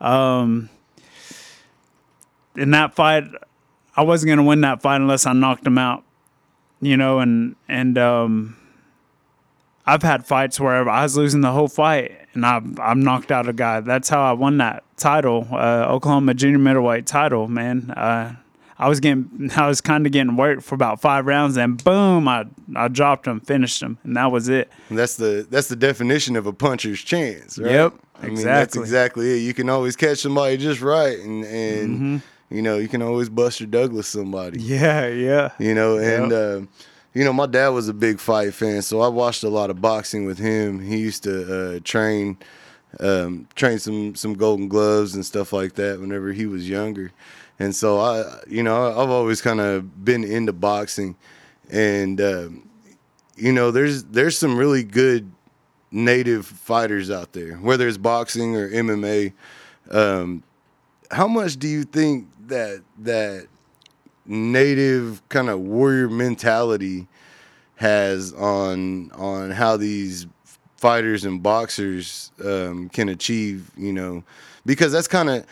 um, 0.00 0.68
in 2.56 2.72
that 2.72 2.94
fight, 2.94 3.24
I 3.96 4.02
wasn't 4.02 4.30
gonna 4.30 4.44
win 4.44 4.60
that 4.62 4.82
fight 4.82 4.96
unless 4.96 5.26
I 5.26 5.32
knocked 5.32 5.66
him 5.66 5.78
out. 5.78 6.04
You 6.80 6.96
know, 6.96 7.20
and 7.20 7.56
and 7.68 7.96
um, 7.96 8.56
I've 9.86 10.02
had 10.02 10.26
fights 10.26 10.58
where 10.58 10.88
I 10.88 11.02
was 11.02 11.16
losing 11.16 11.40
the 11.40 11.52
whole 11.52 11.68
fight 11.68 12.28
and 12.38 12.46
I've 12.46 12.78
I've 12.78 12.96
knocked 12.96 13.32
out 13.32 13.48
a 13.48 13.52
guy. 13.52 13.80
That's 13.80 14.08
how 14.08 14.22
I 14.22 14.32
won 14.32 14.58
that 14.58 14.84
title, 14.96 15.48
uh, 15.50 15.86
Oklahoma 15.88 16.34
junior 16.34 16.58
middleweight 16.58 17.06
title. 17.06 17.48
Man, 17.48 17.90
uh, 17.90 18.36
I 18.78 18.88
was 18.88 19.00
getting 19.00 19.50
I 19.56 19.66
was 19.66 19.80
kind 19.80 20.06
of 20.06 20.12
getting 20.12 20.36
worked 20.36 20.62
for 20.62 20.74
about 20.74 21.00
five 21.00 21.26
rounds, 21.26 21.56
and 21.56 21.82
boom, 21.82 22.28
I 22.28 22.46
I 22.76 22.88
dropped 22.88 23.26
him, 23.26 23.40
finished 23.40 23.82
him, 23.82 23.98
and 24.04 24.16
that 24.16 24.30
was 24.30 24.48
it. 24.48 24.70
And 24.88 24.98
that's 24.98 25.16
the 25.16 25.46
that's 25.48 25.68
the 25.68 25.76
definition 25.76 26.36
of 26.36 26.46
a 26.46 26.52
puncher's 26.52 27.00
chance, 27.00 27.58
right? 27.58 27.72
Yep, 27.72 27.94
I 28.22 28.26
mean, 28.26 28.34
that's 28.36 28.76
exactly. 28.76 28.80
exactly 28.80 29.32
it. 29.32 29.46
You 29.46 29.54
can 29.54 29.68
always 29.68 29.96
catch 29.96 30.18
somebody 30.18 30.56
just 30.56 30.80
right, 30.80 31.18
and 31.18 31.44
and 31.44 32.22
you 32.50 32.62
know 32.62 32.78
you 32.78 32.88
can 32.88 33.02
always 33.02 33.28
Buster 33.28 33.66
Douglas 33.66 34.08
somebody. 34.08 34.60
Yeah, 34.60 35.08
yeah, 35.08 35.50
you 35.58 35.74
know 35.74 35.98
and 35.98 36.32
uh, 36.32 36.60
you 37.14 37.24
know 37.24 37.32
my 37.32 37.46
dad 37.46 37.68
was 37.68 37.88
a 37.88 37.94
big 37.94 38.20
fight 38.20 38.54
fan 38.54 38.80
so 38.82 39.00
i 39.00 39.08
watched 39.08 39.42
a 39.42 39.48
lot 39.48 39.70
of 39.70 39.80
boxing 39.80 40.24
with 40.24 40.38
him 40.38 40.78
he 40.78 40.98
used 40.98 41.24
to 41.24 41.76
uh, 41.76 41.80
train 41.82 42.38
um, 43.00 43.48
train 43.54 43.78
some 43.78 44.14
some 44.14 44.34
golden 44.34 44.68
gloves 44.68 45.14
and 45.14 45.26
stuff 45.26 45.52
like 45.52 45.74
that 45.74 46.00
whenever 46.00 46.32
he 46.32 46.46
was 46.46 46.68
younger 46.68 47.12
and 47.58 47.74
so 47.74 47.98
i 47.98 48.40
you 48.48 48.62
know 48.62 48.90
i've 48.90 49.10
always 49.10 49.40
kind 49.40 49.60
of 49.60 50.04
been 50.04 50.24
into 50.24 50.52
boxing. 50.52 51.16
And 51.70 52.18
um, 52.20 52.68
you 53.36 53.52
know 53.52 53.70
there's 53.70 54.04
there's 54.04 54.38
some 54.38 54.56
really 54.56 54.82
good 54.82 55.30
native 55.90 56.46
fighters 56.46 57.10
out 57.10 57.32
there 57.32 57.56
whether 57.56 57.86
it's 57.86 57.98
boxing 57.98 58.56
or 58.56 58.70
mma 58.70 59.32
um, 59.90 60.42
how 61.10 61.28
much 61.28 61.58
do 61.58 61.68
you 61.68 61.84
think 61.84 62.28
that 62.46 62.82
that 62.98 63.48
native 64.24 65.26
kind 65.28 65.48
of 65.48 65.60
warrior 65.60 66.08
mentality 66.08 67.06
has 67.76 68.32
on 68.34 69.10
on 69.12 69.50
how 69.50 69.76
these 69.76 70.26
fighters 70.78 71.24
and 71.24 71.42
boxers 71.42 72.30
um, 72.44 72.88
can 72.88 73.08
achieve, 73.08 73.70
you 73.76 73.92
know, 73.92 74.22
because 74.64 74.92
that's 74.92 75.08
kind 75.08 75.28
of 75.28 75.44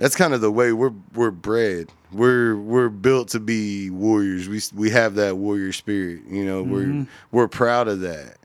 that's 0.00 0.16
kind 0.16 0.34
of 0.34 0.40
the 0.40 0.50
way 0.50 0.72
we're 0.72 0.92
we're 1.14 1.30
bred. 1.30 1.88
We're 2.12 2.56
we're 2.56 2.88
built 2.88 3.28
to 3.28 3.40
be 3.40 3.90
warriors. 3.90 4.48
We 4.48 4.60
we 4.74 4.90
have 4.90 5.14
that 5.14 5.36
warrior 5.36 5.72
spirit. 5.72 6.22
You 6.26 6.44
know, 6.44 6.62
we're 6.62 7.06
we're 7.30 7.48
proud 7.48 7.86
of 7.86 8.00
that. 8.00 8.38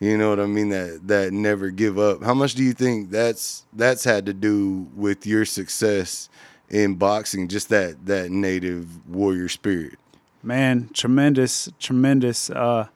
You 0.00 0.16
know 0.16 0.30
what 0.30 0.38
I 0.38 0.46
mean? 0.46 0.68
That 0.68 1.00
that 1.08 1.32
never 1.32 1.70
give 1.70 1.98
up. 1.98 2.22
How 2.22 2.34
much 2.34 2.54
do 2.54 2.62
you 2.62 2.72
think 2.72 3.10
that's 3.10 3.64
that's 3.72 4.04
had 4.04 4.26
to 4.26 4.32
do 4.34 4.86
with 4.94 5.26
your 5.26 5.44
success 5.44 6.28
in 6.68 6.94
boxing? 6.94 7.48
Just 7.48 7.68
that 7.70 8.06
that 8.06 8.30
native 8.30 9.08
warrior 9.08 9.48
spirit. 9.48 9.98
man, 10.42 10.88
tremendous, 10.94 11.68
tremendous. 11.80 12.48
Uh, 12.50 12.86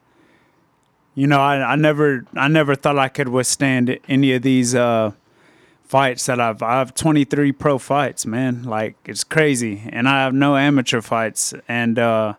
you 1.15 1.27
know, 1.27 1.41
I, 1.41 1.73
I 1.73 1.75
never 1.75 2.25
I 2.35 2.47
never 2.47 2.73
thought 2.75 2.97
I 2.97 3.09
could 3.09 3.27
withstand 3.29 3.99
any 4.07 4.33
of 4.33 4.41
these 4.43 4.73
uh, 4.73 5.11
fights 5.83 6.25
that 6.25 6.39
I've 6.39 6.61
I 6.61 6.79
have 6.79 6.95
23 6.95 7.51
pro 7.51 7.77
fights, 7.77 8.25
man. 8.25 8.63
Like 8.63 8.95
it's 9.05 9.23
crazy, 9.23 9.83
and 9.89 10.07
I 10.07 10.23
have 10.23 10.33
no 10.33 10.55
amateur 10.55 11.01
fights. 11.01 11.53
And 11.67 11.99
uh, 11.99 12.33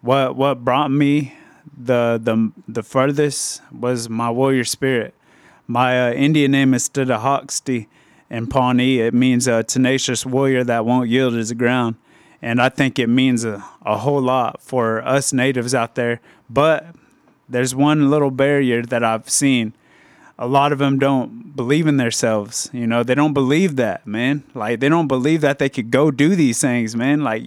what 0.00 0.36
what 0.36 0.64
brought 0.64 0.90
me 0.90 1.34
the 1.76 2.20
the 2.22 2.52
the 2.68 2.82
furthest 2.82 3.62
was 3.72 4.08
my 4.08 4.30
warrior 4.30 4.64
spirit. 4.64 5.14
My 5.66 6.10
uh, 6.10 6.12
Indian 6.12 6.50
name 6.50 6.74
is 6.74 6.88
Stidahaksti 6.88 7.86
in 8.30 8.46
Pawnee. 8.46 9.00
It 9.00 9.14
means 9.14 9.46
a 9.46 9.62
tenacious 9.62 10.26
warrior 10.26 10.64
that 10.64 10.84
won't 10.84 11.08
yield 11.08 11.34
the 11.34 11.54
ground. 11.54 11.96
And 12.40 12.60
I 12.60 12.68
think 12.70 12.98
it 12.98 13.08
means 13.08 13.44
a, 13.44 13.64
a 13.82 13.98
whole 13.98 14.20
lot 14.20 14.60
for 14.60 15.00
us 15.06 15.32
natives 15.32 15.74
out 15.74 15.94
there. 15.94 16.20
But 16.50 16.86
there's 17.48 17.74
one 17.74 18.10
little 18.10 18.32
barrier 18.32 18.82
that 18.82 19.04
I've 19.04 19.30
seen. 19.30 19.74
A 20.38 20.46
lot 20.46 20.72
of 20.72 20.78
them 20.78 20.98
don't 20.98 21.54
believe 21.54 21.86
in 21.86 21.96
themselves. 21.98 22.70
You 22.72 22.86
know, 22.86 23.02
they 23.02 23.14
don't 23.14 23.34
believe 23.34 23.76
that, 23.76 24.06
man. 24.06 24.44
Like 24.54 24.80
they 24.80 24.88
don't 24.88 25.08
believe 25.08 25.40
that 25.42 25.58
they 25.58 25.68
could 25.68 25.90
go 25.90 26.10
do 26.10 26.34
these 26.34 26.60
things, 26.60 26.96
man. 26.96 27.22
Like 27.22 27.44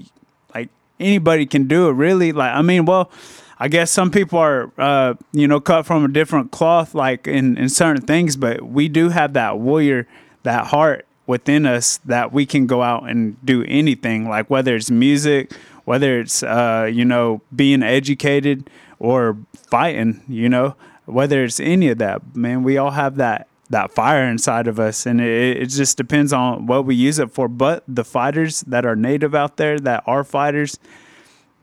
like 0.54 0.70
anybody 1.00 1.46
can 1.46 1.68
do 1.68 1.90
it, 1.90 1.94
really. 1.94 2.32
Like 2.32 2.54
I 2.54 2.62
mean, 2.62 2.86
well, 2.86 3.12
I 3.58 3.68
guess 3.70 3.92
some 3.92 4.12
people 4.12 4.40
are, 4.40 4.72
uh, 4.78 5.14
you 5.32 5.48
know, 5.48 5.60
cut 5.60 5.86
from 5.86 6.04
a 6.04 6.08
different 6.10 6.52
cloth, 6.52 6.94
like 6.94 7.28
in, 7.28 7.58
in 7.58 7.70
certain 7.70 8.04
things, 8.06 8.36
but 8.36 8.62
we 8.62 8.90
do 8.90 9.10
have 9.10 9.34
that 9.34 9.60
warrior, 9.60 10.08
that 10.44 10.68
heart 10.68 11.06
within 11.26 11.66
us 11.66 11.98
that 12.06 12.34
we 12.34 12.46
can 12.46 12.68
go 12.68 12.84
out 12.84 13.10
and 13.10 13.44
do 13.46 13.64
anything, 13.68 14.28
like 14.28 14.50
whether 14.50 14.76
it's 14.76 14.92
music, 14.92 15.54
whether 15.86 16.20
it's, 16.20 16.44
uh, 16.44 16.90
you 16.92 17.06
know, 17.06 17.42
being 17.56 17.82
educated 17.82 18.70
or 19.00 19.38
fighting, 19.56 20.22
you 20.28 20.50
know, 20.50 20.76
whether 21.06 21.44
it's 21.44 21.60
any 21.60 21.90
of 21.90 21.98
that, 22.00 22.36
man, 22.36 22.64
we 22.64 22.78
all 22.78 22.92
have 22.92 23.16
that 23.18 23.48
that 23.68 23.92
fire 23.92 24.30
inside 24.30 24.68
of 24.68 24.80
us 24.80 25.08
and 25.08 25.20
it, 25.20 25.58
it 25.58 25.66
just 25.70 25.98
depends 25.98 26.32
on 26.32 26.68
what 26.68 26.86
we 26.86 26.94
use 26.94 27.18
it 27.18 27.32
for 27.32 27.48
but 27.48 27.84
the 27.88 28.04
fighters 28.04 28.62
that 28.62 28.86
are 28.86 28.96
native 28.96 29.34
out 29.34 29.58
there 29.58 29.80
that 29.80 30.04
are 30.06 30.24
fighters 30.24 30.78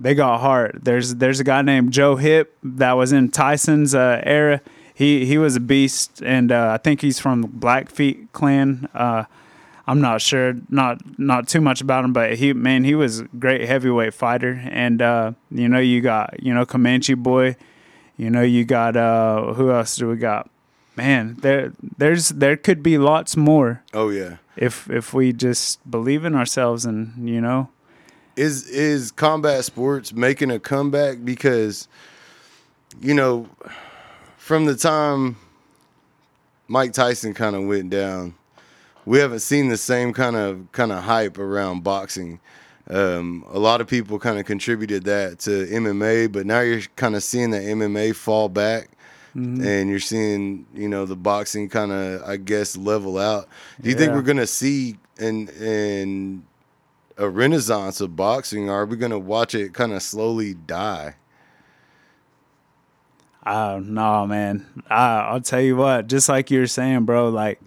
they 0.03 0.15
got 0.15 0.41
heart. 0.41 0.81
There's 0.83 1.15
there's 1.17 1.39
a 1.39 1.45
guy 1.45 1.63
named 1.63 1.93
Joe 1.93 2.17
Hipp 2.17 2.49
that 2.65 2.93
was 2.93 3.13
in 3.13 3.31
Tyson's 3.31 3.95
uh, 3.95 4.21
era. 4.25 4.61
He 4.93 5.25
he 5.25 5.39
was 5.39 5.55
a 5.57 5.61
beast, 5.61 6.21
and 6.25 6.51
uh, 6.51 6.73
I 6.75 6.79
think 6.79 7.01
he's 7.01 7.21
from 7.21 7.43
Blackfeet 7.47 8.33
clan. 8.33 8.89
Uh, 8.95 9.25
I'm 9.87 10.01
not 10.01 10.21
sure, 10.21 10.55
not 10.69 11.19
not 11.19 11.47
too 11.47 11.61
much 11.61 11.81
about 11.81 12.05
him, 12.05 12.13
but 12.13 12.35
he 12.35 12.53
man, 12.53 12.83
he 12.83 12.97
was 12.97 13.21
a 13.21 13.25
great 13.39 13.63
heavyweight 13.67 14.13
fighter. 14.13 14.61
And 14.71 15.01
uh, 15.01 15.33
you 15.53 15.69
know, 15.69 15.79
you 15.79 16.01
got 16.01 16.43
you 16.43 16.53
know 16.53 16.67
Comanche 16.67 17.15
boy. 17.15 17.57
You 18.16 18.31
know, 18.31 18.42
you 18.42 18.64
got 18.64 18.96
uh, 18.96 19.55
who 19.55 19.70
else 19.72 19.96
do 19.96 20.09
we 20.09 20.16
got? 20.16 20.51
Man, 20.96 21.37
there 21.40 21.72
there's 21.98 22.29
there 22.31 22.57
could 22.57 22.83
be 22.83 22.98
lots 22.98 23.37
more. 23.37 23.83
Oh 23.94 24.11
yeah. 24.11 24.37
If 24.57 24.90
if 24.90 25.14
we 25.14 25.33
just 25.33 25.90
believe 25.90 26.25
in 26.25 26.35
ourselves 26.35 26.85
and 26.85 27.29
you 27.29 27.40
know 27.40 27.70
is 28.37 28.68
is 28.68 29.11
combat 29.11 29.64
sports 29.64 30.12
making 30.12 30.51
a 30.51 30.59
comeback 30.59 31.25
because 31.25 31.88
you 33.01 33.14
know 33.14 33.48
from 34.37 34.66
the 34.66 34.77
time 34.77 35.37
Mike 36.68 36.92
Tyson 36.92 37.35
kind 37.35 37.55
of 37.57 37.66
went 37.66 37.90
down 37.90 38.35
we 39.05 39.18
haven't 39.18 39.40
seen 39.40 39.68
the 39.68 39.77
same 39.77 40.12
kind 40.12 40.37
of 40.37 40.70
kind 40.72 40.92
of 40.92 41.05
hype 41.05 41.38
around 41.38 41.83
boxing 41.83 42.40
um, 42.90 43.45
a 43.51 43.59
lot 43.59 43.81
of 43.81 43.87
people 43.87 44.18
kind 44.18 44.38
of 44.38 44.45
contributed 44.45 45.05
that 45.05 45.38
to 45.40 45.51
MMA 45.66 46.31
but 46.31 46.47
now 46.47 46.61
you're 46.61 46.83
kind 46.97 47.14
of 47.14 47.23
seeing 47.23 47.51
that 47.51 47.62
MMA 47.62 48.14
fall 48.14 48.49
back 48.49 48.90
mm-hmm. 49.37 49.64
and 49.64 49.88
you're 49.88 50.01
seeing 50.01 50.66
you 50.75 50.88
know 50.88 51.07
the 51.07 51.16
boxing 51.16 51.68
kind 51.68 51.92
of 51.92 52.23
I 52.23 52.37
guess 52.37 52.77
level 52.77 53.18
out 53.18 53.49
do 53.81 53.88
you 53.88 53.95
yeah. 53.95 54.01
think 54.01 54.12
we're 54.14 54.23
going 54.23 54.37
to 54.38 54.47
see 54.47 54.97
and 55.18 55.49
and 55.51 56.42
a 57.16 57.29
renaissance 57.29 58.01
of 58.01 58.16
boxing? 58.16 58.68
Or 58.68 58.83
are 58.83 58.87
we 58.87 58.97
gonna 58.97 59.18
watch 59.18 59.55
it 59.55 59.73
kind 59.73 59.92
of 59.92 60.03
slowly 60.03 60.55
die? 60.55 61.16
Uh, 63.45 63.81
no, 63.83 64.27
man. 64.27 64.66
I, 64.88 65.21
I'll 65.21 65.40
tell 65.40 65.61
you 65.61 65.77
what. 65.77 66.07
Just 66.07 66.29
like 66.29 66.51
you 66.51 66.61
were 66.61 66.66
saying, 66.66 67.05
bro. 67.05 67.29
Like, 67.29 67.61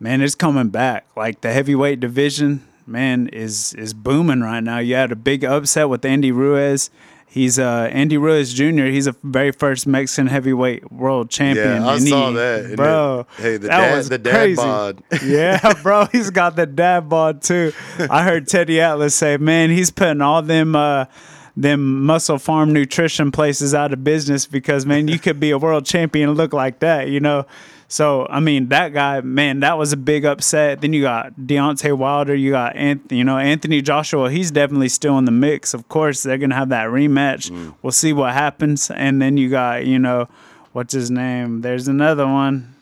man, 0.00 0.20
it's 0.20 0.34
coming 0.34 0.70
back. 0.70 1.06
Like 1.16 1.40
the 1.40 1.52
heavyweight 1.52 2.00
division, 2.00 2.66
man, 2.86 3.28
is 3.28 3.74
is 3.74 3.94
booming 3.94 4.40
right 4.40 4.62
now. 4.62 4.78
You 4.78 4.94
had 4.94 5.12
a 5.12 5.16
big 5.16 5.44
upset 5.44 5.88
with 5.88 6.04
Andy 6.04 6.32
Ruiz. 6.32 6.90
He's 7.32 7.58
uh, 7.58 7.88
Andy 7.90 8.18
Ruiz 8.18 8.52
Jr. 8.52 8.84
He's 8.84 9.06
a 9.06 9.16
very 9.22 9.52
first 9.52 9.86
Mexican 9.86 10.26
heavyweight 10.26 10.92
world 10.92 11.30
champion. 11.30 11.82
Yeah, 11.82 11.88
I 11.88 11.98
saw 11.98 12.28
he, 12.28 12.34
that, 12.34 12.76
bro. 12.76 13.26
hey, 13.38 13.56
the 13.56 13.68
dad, 13.68 14.04
the 14.04 14.18
dad 14.18 14.32
crazy. 14.32 14.56
bod. 14.56 15.02
yeah, 15.24 15.72
bro, 15.82 16.04
he's 16.12 16.28
got 16.28 16.56
the 16.56 16.66
dad 16.66 17.08
bod 17.08 17.40
too. 17.40 17.72
I 17.98 18.24
heard 18.24 18.48
Teddy 18.48 18.82
Atlas 18.82 19.14
say, 19.14 19.38
"Man, 19.38 19.70
he's 19.70 19.90
putting 19.90 20.20
all 20.20 20.42
them." 20.42 20.76
Uh, 20.76 21.06
them 21.54 22.06
MusclePharm 22.06 22.70
nutrition 22.70 23.30
places 23.30 23.74
out 23.74 23.92
of 23.92 24.02
business 24.02 24.46
because 24.46 24.86
man, 24.86 25.06
you 25.06 25.18
could 25.18 25.38
be 25.38 25.50
a 25.50 25.58
world 25.58 25.84
champion 25.84 26.30
and 26.30 26.38
look 26.38 26.54
like 26.54 26.78
that, 26.78 27.08
you 27.08 27.20
know. 27.20 27.44
So 27.92 28.26
I 28.30 28.40
mean, 28.40 28.68
that 28.68 28.94
guy, 28.94 29.20
man, 29.20 29.60
that 29.60 29.76
was 29.76 29.92
a 29.92 29.98
big 29.98 30.24
upset. 30.24 30.80
Then 30.80 30.94
you 30.94 31.02
got 31.02 31.34
Deontay 31.34 31.94
Wilder, 31.94 32.34
you 32.34 32.50
got 32.50 32.74
Anthony, 32.74 33.18
you 33.18 33.24
know 33.24 33.36
Anthony 33.36 33.82
Joshua. 33.82 34.30
He's 34.30 34.50
definitely 34.50 34.88
still 34.88 35.18
in 35.18 35.26
the 35.26 35.30
mix. 35.30 35.74
Of 35.74 35.88
course, 35.90 36.22
they're 36.22 36.38
gonna 36.38 36.54
have 36.54 36.70
that 36.70 36.86
rematch. 36.86 37.50
Mm. 37.50 37.74
We'll 37.82 37.90
see 37.90 38.14
what 38.14 38.32
happens. 38.32 38.90
And 38.90 39.20
then 39.20 39.36
you 39.36 39.50
got, 39.50 39.84
you 39.84 39.98
know, 39.98 40.26
what's 40.72 40.94
his 40.94 41.10
name? 41.10 41.60
There's 41.60 41.86
another 41.86 42.26
one. 42.26 42.74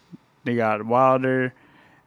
They 0.45 0.55
got 0.55 0.87
Wilder. 0.87 1.55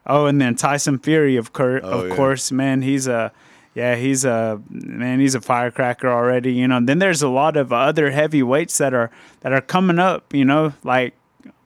Oh, 0.06 0.24
and 0.24 0.40
then 0.40 0.56
Tyson 0.56 0.98
Fury, 0.98 1.36
of, 1.36 1.52
cur- 1.52 1.82
oh, 1.84 2.00
of 2.00 2.08
yeah. 2.08 2.16
course, 2.16 2.50
man. 2.50 2.80
He's 2.80 3.06
a 3.06 3.32
yeah, 3.74 3.96
he's 3.96 4.24
a 4.24 4.62
man. 4.70 5.20
He's 5.20 5.34
a 5.34 5.42
firecracker 5.42 6.08
already, 6.08 6.54
you 6.54 6.66
know. 6.66 6.78
And 6.78 6.88
then 6.88 7.00
there's 7.00 7.20
a 7.20 7.28
lot 7.28 7.58
of 7.58 7.70
other 7.70 8.12
heavyweights 8.12 8.78
that 8.78 8.94
are 8.94 9.10
that 9.40 9.52
are 9.52 9.60
coming 9.60 9.98
up, 9.98 10.32
you 10.32 10.46
know, 10.46 10.72
like 10.84 11.12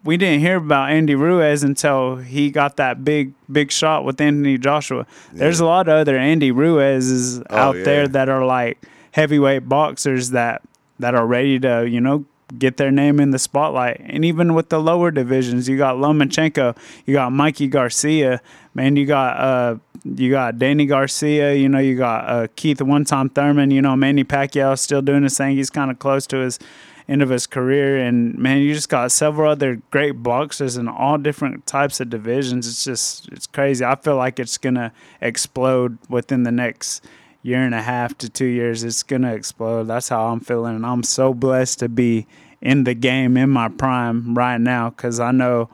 we 0.05 0.17
didn't 0.17 0.41
hear 0.41 0.57
about 0.57 0.91
Andy 0.91 1.15
Ruiz 1.15 1.63
until 1.63 2.17
he 2.17 2.51
got 2.51 2.77
that 2.77 3.05
big 3.05 3.33
big 3.51 3.71
shot 3.71 4.05
with 4.05 4.21
Anthony 4.21 4.59
Joshua. 4.59 5.07
Yeah. 5.33 5.39
There's 5.41 5.61
a 5.61 5.67
lot 5.67 5.89
of 5.89 5.95
other 5.95 6.17
Andy 6.17 6.53
Ruizes 6.53 7.45
oh, 7.51 7.57
out 7.57 7.77
yeah. 7.77 7.85
there 7.85 8.09
that 8.09 8.29
are 8.29 8.45
like 8.45 8.79
heavyweight 9.13 9.69
boxers 9.69 10.31
that 10.31 10.63
that 10.99 11.15
are 11.15 11.27
ready 11.27 11.59
to 11.61 11.89
you 11.89 12.01
know 12.01 12.25
get 12.57 12.79
their 12.79 12.91
name 12.91 13.21
in 13.21 13.31
the 13.31 13.39
spotlight. 13.39 14.01
And 14.01 14.25
even 14.25 14.55
with 14.55 14.71
the 14.71 14.81
lower 14.81 15.11
divisions, 15.11 15.69
you 15.69 15.77
got 15.77 15.97
Lomachenko, 15.97 16.77
you 17.05 17.15
got 17.15 17.31
Mikey 17.33 17.67
Garcia, 17.67 18.41
man, 18.75 18.97
you 18.97 19.07
got 19.07 19.37
uh 19.39 19.77
you 20.05 20.31
got 20.31 20.59
Danny 20.59 20.87
Garcia, 20.87 21.55
you 21.55 21.69
know, 21.69 21.81
you 21.81 21.97
got 21.97 22.29
uh, 22.29 22.47
Keith 22.57 22.81
One 22.81 23.05
Time 23.05 23.29
Thurman, 23.29 23.71
you 23.71 23.83
know, 23.83 23.97
Manny 23.97 24.25
Pacquiao 24.25 24.79
still 24.79 25.03
doing 25.03 25.25
his 25.25 25.37
thing. 25.37 25.57
He's 25.57 25.71
kind 25.71 25.91
of 25.91 25.99
close 25.99 26.27
to 26.29 26.37
his 26.37 26.59
end 27.09 27.23
of 27.23 27.31
his 27.31 27.47
career. 27.47 27.99
And 27.99 28.37
man, 28.37 28.59
you 28.59 28.75
just 28.75 28.89
got 28.89 29.11
several 29.11 29.51
other 29.51 29.81
great 29.91 30.23
boxers 30.23 30.77
in 30.77 30.89
all 30.89 31.19
different 31.19 31.67
types 31.67 32.01
of 32.01 32.11
divisions. 32.11 32.69
It's 32.69 32.85
just 32.85 33.29
it's 33.33 33.47
crazy. 33.47 33.85
I 33.85 33.97
feel 33.97 34.17
like 34.17 34.39
it's 34.39 34.59
gonna 34.59 34.93
explode 35.21 35.99
within 36.09 36.43
the 36.43 36.53
next 36.53 37.05
year 37.43 37.63
and 37.63 37.75
a 37.75 37.83
half 37.83 38.17
to 38.19 38.29
two 38.29 38.47
years. 38.47 38.85
It's 38.85 39.03
gonna 39.03 39.35
explode. 39.35 39.85
That's 39.85 40.09
how 40.09 40.27
I'm 40.29 40.41
feeling, 40.41 40.77
and 40.77 40.87
I'm 40.87 41.03
so 41.03 41.33
blessed 41.33 41.79
to 41.81 41.89
be 41.89 42.27
in 42.61 42.85
the 42.85 42.95
game 42.95 43.37
in 43.37 43.51
my 43.51 43.69
prime 43.69 44.35
right 44.35 44.61
now 44.61 44.91
because 44.91 45.21
I 45.21 45.31
know 45.31 45.71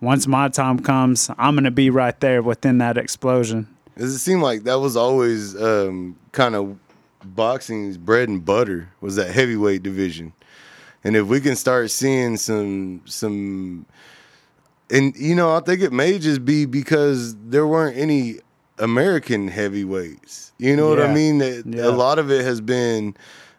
once 0.00 0.26
my 0.26 0.48
time 0.48 0.78
comes, 0.78 1.30
I'm 1.38 1.54
gonna 1.54 1.70
be 1.70 1.90
right 1.90 2.18
there 2.20 2.42
within 2.42 2.78
that 2.78 2.96
explosion. 2.96 3.66
Does 3.96 4.14
it 4.14 4.18
seem 4.18 4.40
like 4.40 4.62
that 4.62 4.78
was 4.78 4.96
always 4.96 5.60
um, 5.60 6.16
kind 6.30 6.54
of 6.54 6.78
boxing's 7.24 7.96
bread 7.96 8.28
and 8.28 8.44
butter 8.44 8.90
was 9.00 9.16
that 9.16 9.32
heavyweight 9.32 9.82
division? 9.82 10.32
And 11.08 11.16
if 11.16 11.26
we 11.26 11.40
can 11.40 11.56
start 11.56 11.90
seeing 11.90 12.36
some 12.36 13.00
some 13.06 13.86
and 14.90 15.16
you 15.16 15.34
know 15.34 15.56
i 15.56 15.60
think 15.60 15.80
it 15.80 15.90
may 15.90 16.18
just 16.18 16.44
be 16.44 16.66
because 16.66 17.34
there 17.36 17.66
weren't 17.66 17.96
any 17.96 18.36
american 18.78 19.48
heavyweights 19.48 20.52
you 20.58 20.76
know 20.76 20.92
yeah. 20.92 21.00
what 21.00 21.10
i 21.10 21.12
mean 21.12 21.40
yeah. 21.40 21.86
a 21.86 21.90
lot 21.90 22.18
of 22.18 22.30
it 22.30 22.44
has 22.44 22.60
been 22.60 23.16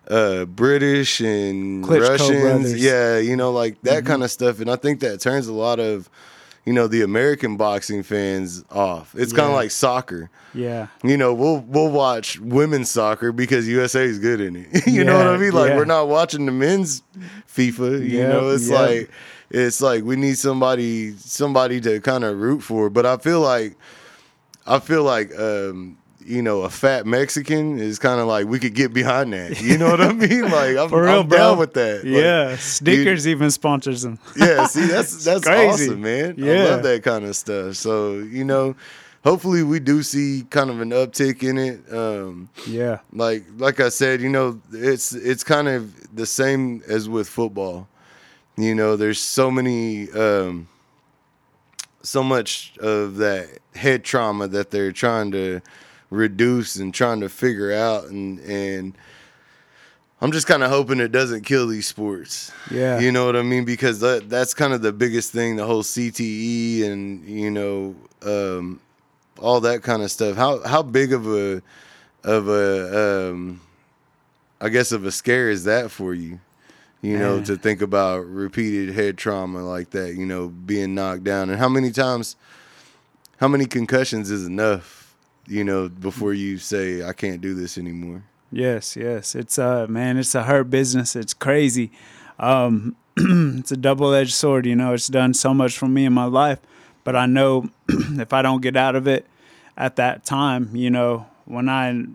uh, 0.09 0.45
british 0.45 1.21
and 1.21 1.83
Klitschko 1.83 2.09
russians 2.09 2.41
brothers. 2.41 2.83
yeah 2.83 3.17
you 3.17 3.35
know 3.35 3.51
like 3.51 3.81
that 3.81 3.99
mm-hmm. 3.99 4.07
kind 4.07 4.23
of 4.23 4.29
stuff 4.29 4.59
and 4.59 4.69
i 4.69 4.75
think 4.75 4.99
that 4.99 5.19
turns 5.19 5.47
a 5.47 5.53
lot 5.53 5.79
of 5.79 6.07
you 6.69 6.75
know 6.75 6.85
the 6.85 7.01
American 7.01 7.57
boxing 7.57 8.03
fans 8.03 8.63
off. 8.69 9.15
It's 9.17 9.31
yeah. 9.31 9.37
kind 9.37 9.49
of 9.49 9.55
like 9.55 9.71
soccer. 9.71 10.29
Yeah. 10.53 10.85
You 11.03 11.17
know, 11.17 11.33
we'll 11.33 11.61
we'll 11.61 11.89
watch 11.89 12.39
women's 12.39 12.91
soccer 12.91 13.31
because 13.31 13.67
USA 13.67 14.03
is 14.03 14.19
good 14.19 14.39
in 14.39 14.55
it. 14.55 14.67
you 14.85 14.99
yeah, 14.99 15.03
know 15.03 15.17
what 15.17 15.25
I 15.25 15.37
mean? 15.37 15.51
Like 15.51 15.69
yeah. 15.69 15.77
we're 15.77 15.85
not 15.85 16.09
watching 16.09 16.45
the 16.45 16.51
men's 16.51 17.01
FIFA. 17.51 18.07
You 18.07 18.27
know, 18.27 18.49
it's 18.49 18.69
like 18.69 19.09
it's 19.49 19.81
like 19.81 20.03
we 20.03 20.15
need 20.15 20.37
somebody 20.37 21.13
somebody 21.13 21.81
to 21.81 21.99
kind 22.01 22.23
of 22.23 22.37
root 22.39 22.61
for. 22.61 22.91
But 22.91 23.07
I 23.07 23.17
feel 23.17 23.41
like 23.41 23.75
I 24.67 24.77
feel 24.77 25.01
like 25.01 25.33
um, 25.39 25.97
you 26.29 26.41
know 26.41 26.61
a 26.61 26.69
fat 26.69 27.05
Mexican 27.05 27.79
is 27.79 27.99
kind 27.99 28.19
of 28.21 28.27
like 28.27 28.45
we 28.47 28.59
could 28.59 28.73
get 28.75 28.93
behind 28.93 29.33
that. 29.33 29.59
You 29.61 29.77
know 29.77 29.89
what 29.89 29.99
I 30.01 30.13
mean? 30.13 30.43
Like 30.49 30.77
I'm, 30.77 30.89
For 30.89 31.03
real, 31.03 31.21
I'm 31.21 31.27
bro. 31.27 31.37
down 31.37 31.57
with 31.57 31.73
that. 31.73 32.03
Like, 32.05 32.13
yeah, 32.13 32.55
Snickers 32.57 33.27
even 33.27 33.51
sponsors 33.51 34.03
them. 34.03 34.19
yeah, 34.37 34.65
see, 34.67 34.85
that's 34.85 35.23
that's 35.25 35.45
crazy. 35.45 35.67
awesome, 35.85 36.01
man. 36.01 36.35
I 36.37 36.41
Yeah. 36.41 36.63
love 36.65 36.83
that 36.83 37.03
kind 37.03 37.25
of 37.25 37.35
stuff. 37.35 37.75
So 37.75 38.19
you 38.19 38.43
know, 38.45 38.75
hopefully 39.23 39.63
we 39.63 39.79
do 39.79 40.03
see 40.03 40.45
kind 40.49 40.69
of 40.69 40.79
an 40.81 40.91
uptick 40.91 41.43
in 41.43 41.57
it. 41.57 41.91
Um, 41.93 42.49
yeah, 42.67 42.99
like 43.11 43.43
like 43.57 43.79
I 43.79 43.89
said, 43.89 44.21
you 44.21 44.29
know, 44.29 44.61
it's 44.71 45.11
it's 45.13 45.43
kind 45.43 45.67
of 45.67 46.15
the 46.15 46.25
same 46.25 46.81
as 46.87 47.09
with 47.09 47.27
football. 47.27 47.87
You 48.57 48.75
know, 48.75 48.95
there's 48.97 49.19
so 49.21 49.49
many, 49.49 50.11
um, 50.11 50.67
so 52.01 52.23
much 52.23 52.73
of 52.79 53.15
that 53.17 53.47
head 53.75 54.03
trauma 54.03 54.47
that 54.49 54.71
they're 54.71 54.91
trying 54.91 55.31
to 55.31 55.61
reduce 56.09 56.75
and 56.75 56.93
trying 56.93 57.21
to 57.21 57.29
figure 57.29 57.71
out, 57.71 58.05
and 58.05 58.39
and 58.39 58.97
I'm 60.21 60.31
just 60.31 60.47
kind 60.47 60.63
of 60.63 60.69
hoping 60.69 60.99
it 60.99 61.11
doesn't 61.11 61.45
kill 61.45 61.67
these 61.67 61.87
sports. 61.87 62.51
yeah, 62.69 62.99
You 62.99 63.11
know 63.11 63.25
what 63.25 63.35
I 63.37 63.41
mean? 63.41 63.63
Because 63.65 63.99
that 64.01 64.29
that's 64.29 64.53
kind 64.53 64.73
of 64.73 64.81
the 64.81 64.91
biggest 64.91 65.31
thing, 65.31 65.55
the 65.55 65.65
whole 65.65 65.83
CTE 65.83 66.83
and 66.83 67.25
you 67.27 67.49
know 67.51 67.95
um, 68.23 68.79
all 69.39 69.61
that 69.61 69.81
kind 69.83 70.01
of 70.03 70.11
stuff. 70.11 70.35
How 70.35 70.61
how 70.67 70.81
big 70.83 71.13
of 71.13 71.27
a 71.27 71.61
of 72.23 72.49
a 72.49 73.29
um, 73.31 73.61
I 74.59 74.69
guess 74.69 74.91
of 74.91 75.05
a 75.05 75.11
scare 75.11 75.49
is 75.49 75.63
that 75.63 75.89
for 75.91 76.13
you? 76.13 76.39
You 77.01 77.17
know, 77.17 77.37
Man. 77.37 77.45
to 77.45 77.55
think 77.55 77.81
about 77.81 78.25
repeated 78.25 78.93
head 78.93 79.17
trauma 79.17 79.59
like 79.63 79.91
that. 79.91 80.15
You 80.15 80.25
know, 80.25 80.49
being 80.49 80.95
knocked 80.95 81.23
down, 81.23 81.49
and 81.49 81.57
how 81.57 81.69
many 81.69 81.91
times, 81.91 82.35
how 83.37 83.47
many 83.47 83.65
concussions 83.67 84.29
is 84.29 84.45
enough? 84.45 84.98
You 85.49 85.63
know, 85.63 85.89
before 85.89 86.33
you 86.33 86.59
say 86.59 87.03
I 87.03 87.13
can't 87.13 87.41
do 87.41 87.55
this 87.55 87.77
anymore. 87.77 88.23
Yes, 88.51 88.95
yes. 88.95 89.35
It's 89.35 89.57
uh 89.57 89.87
man, 89.89 90.17
it's 90.17 90.35
a 90.35 90.43
hurt 90.43 90.69
business. 90.69 91.15
It's 91.15 91.33
crazy. 91.33 91.91
Um 92.37 92.95
it's 93.17 93.71
a 93.71 93.77
double-edged 93.77 94.33
sword, 94.33 94.65
you 94.65 94.75
know. 94.75 94.93
It's 94.93 95.07
done 95.07 95.33
so 95.33 95.53
much 95.53 95.77
for 95.77 95.87
me 95.87 96.05
in 96.05 96.13
my 96.13 96.25
life, 96.25 96.59
but 97.03 97.15
I 97.15 97.25
know 97.25 97.69
if 97.89 98.31
I 98.31 98.41
don't 98.41 98.61
get 98.61 98.77
out 98.77 98.95
of 98.95 99.07
it 99.07 99.25
at 99.75 99.95
that 99.97 100.23
time, 100.23 100.75
you 100.75 100.89
know, 100.89 101.25
when 101.45 101.67
I 101.67 102.05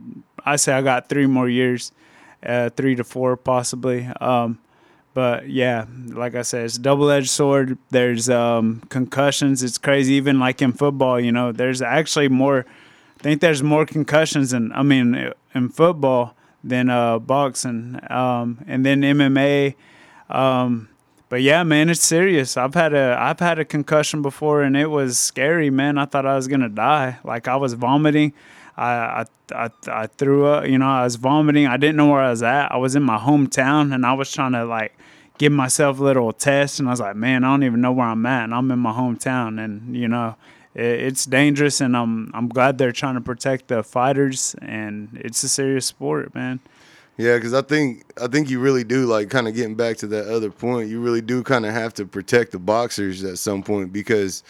I 0.46 0.56
say 0.56 0.72
I 0.72 0.82
got 0.82 1.08
3 1.08 1.26
more 1.26 1.48
years, 1.48 1.92
uh 2.44 2.70
3 2.70 2.94
to 2.96 3.04
4 3.04 3.36
possibly. 3.36 4.06
Um 4.20 4.58
but 5.12 5.48
yeah, 5.48 5.86
like 6.08 6.34
I 6.34 6.42
said, 6.42 6.64
it's 6.64 6.76
a 6.76 6.80
double-edged 6.80 7.30
sword. 7.30 7.78
There's 7.90 8.28
um 8.28 8.82
concussions. 8.88 9.62
It's 9.62 9.78
crazy 9.78 10.14
even 10.14 10.38
like 10.40 10.62
in 10.62 10.72
football, 10.72 11.20
you 11.20 11.32
know. 11.32 11.52
There's 11.52 11.82
actually 11.82 12.28
more 12.28 12.66
think 13.24 13.40
there's 13.40 13.62
more 13.62 13.86
concussions 13.86 14.52
in 14.52 14.70
I 14.72 14.82
mean 14.82 15.32
in 15.54 15.68
football 15.70 16.36
than 16.62 16.90
uh, 16.90 17.18
boxing, 17.18 17.98
um, 18.10 18.62
and 18.66 18.84
then 18.84 19.00
MMA. 19.00 19.74
Um, 20.28 20.90
but 21.30 21.40
yeah, 21.40 21.62
man, 21.62 21.88
it's 21.88 22.04
serious. 22.04 22.58
I've 22.58 22.74
had 22.74 22.92
a 22.92 23.16
I've 23.18 23.40
had 23.40 23.58
a 23.58 23.64
concussion 23.64 24.20
before, 24.20 24.62
and 24.62 24.76
it 24.76 24.88
was 24.88 25.18
scary, 25.18 25.70
man. 25.70 25.96
I 25.96 26.04
thought 26.04 26.26
I 26.26 26.36
was 26.36 26.48
gonna 26.48 26.68
die. 26.68 27.18
Like 27.24 27.48
I 27.48 27.56
was 27.56 27.72
vomiting. 27.72 28.34
I 28.76 28.92
I 28.92 29.24
I, 29.52 29.70
I 29.88 30.06
threw 30.06 30.46
up. 30.46 30.66
You 30.66 30.76
know, 30.76 30.88
I 30.88 31.04
was 31.04 31.16
vomiting. 31.16 31.66
I 31.66 31.78
didn't 31.78 31.96
know 31.96 32.10
where 32.10 32.20
I 32.20 32.30
was 32.30 32.42
at. 32.42 32.72
I 32.72 32.76
was 32.76 32.94
in 32.94 33.02
my 33.02 33.16
hometown, 33.16 33.94
and 33.94 34.04
I 34.04 34.12
was 34.12 34.30
trying 34.30 34.52
to 34.52 34.66
like 34.66 34.98
give 35.38 35.50
myself 35.52 35.98
a 35.98 36.04
little 36.04 36.30
test, 36.34 36.78
and 36.78 36.88
I 36.88 36.92
was 36.92 37.00
like, 37.00 37.16
man, 37.16 37.42
I 37.42 37.52
don't 37.52 37.62
even 37.62 37.80
know 37.80 37.92
where 37.92 38.06
I'm 38.06 38.26
at, 38.26 38.44
and 38.44 38.54
I'm 38.54 38.70
in 38.70 38.78
my 38.78 38.92
hometown, 38.92 39.64
and 39.64 39.96
you 39.96 40.08
know 40.08 40.36
it's 40.74 41.24
dangerous 41.24 41.80
and 41.80 41.96
I'm 41.96 42.30
I'm 42.34 42.48
glad 42.48 42.78
they're 42.78 42.92
trying 42.92 43.14
to 43.14 43.20
protect 43.20 43.68
the 43.68 43.82
fighters 43.82 44.54
and 44.60 45.08
it's 45.14 45.42
a 45.42 45.48
serious 45.48 45.86
sport, 45.86 46.34
man. 46.34 46.60
Yeah, 47.16 47.36
because 47.36 47.54
I 47.54 47.62
think 47.62 48.04
I 48.20 48.26
think 48.26 48.50
you 48.50 48.58
really 48.58 48.82
do 48.82 49.06
like 49.06 49.30
kind 49.30 49.46
of 49.46 49.54
getting 49.54 49.76
back 49.76 49.98
to 49.98 50.06
that 50.08 50.26
other 50.26 50.50
point. 50.50 50.88
You 50.88 51.00
really 51.00 51.20
do 51.20 51.42
kind 51.42 51.64
of 51.64 51.72
have 51.72 51.94
to 51.94 52.06
protect 52.06 52.52
the 52.52 52.58
boxers 52.58 53.22
at 53.22 53.38
some 53.38 53.62
point 53.62 53.92
because 53.92 54.42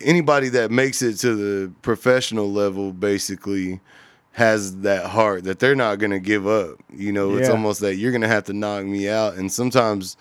anybody 0.00 0.48
that 0.50 0.70
makes 0.70 1.02
it 1.02 1.14
to 1.14 1.34
the 1.34 1.72
professional 1.82 2.52
level 2.52 2.92
basically 2.92 3.80
has 4.32 4.78
that 4.78 5.06
heart 5.06 5.44
that 5.44 5.58
they're 5.58 5.76
not 5.76 5.98
gonna 5.98 6.20
give 6.20 6.46
up. 6.46 6.76
You 6.92 7.12
know, 7.12 7.36
it's 7.36 7.48
almost 7.48 7.80
that 7.80 7.96
you're 7.96 8.12
gonna 8.12 8.28
have 8.28 8.44
to 8.44 8.52
knock 8.52 8.84
me 8.84 9.08
out, 9.08 9.34
and 9.34 9.50
sometimes, 9.50 10.16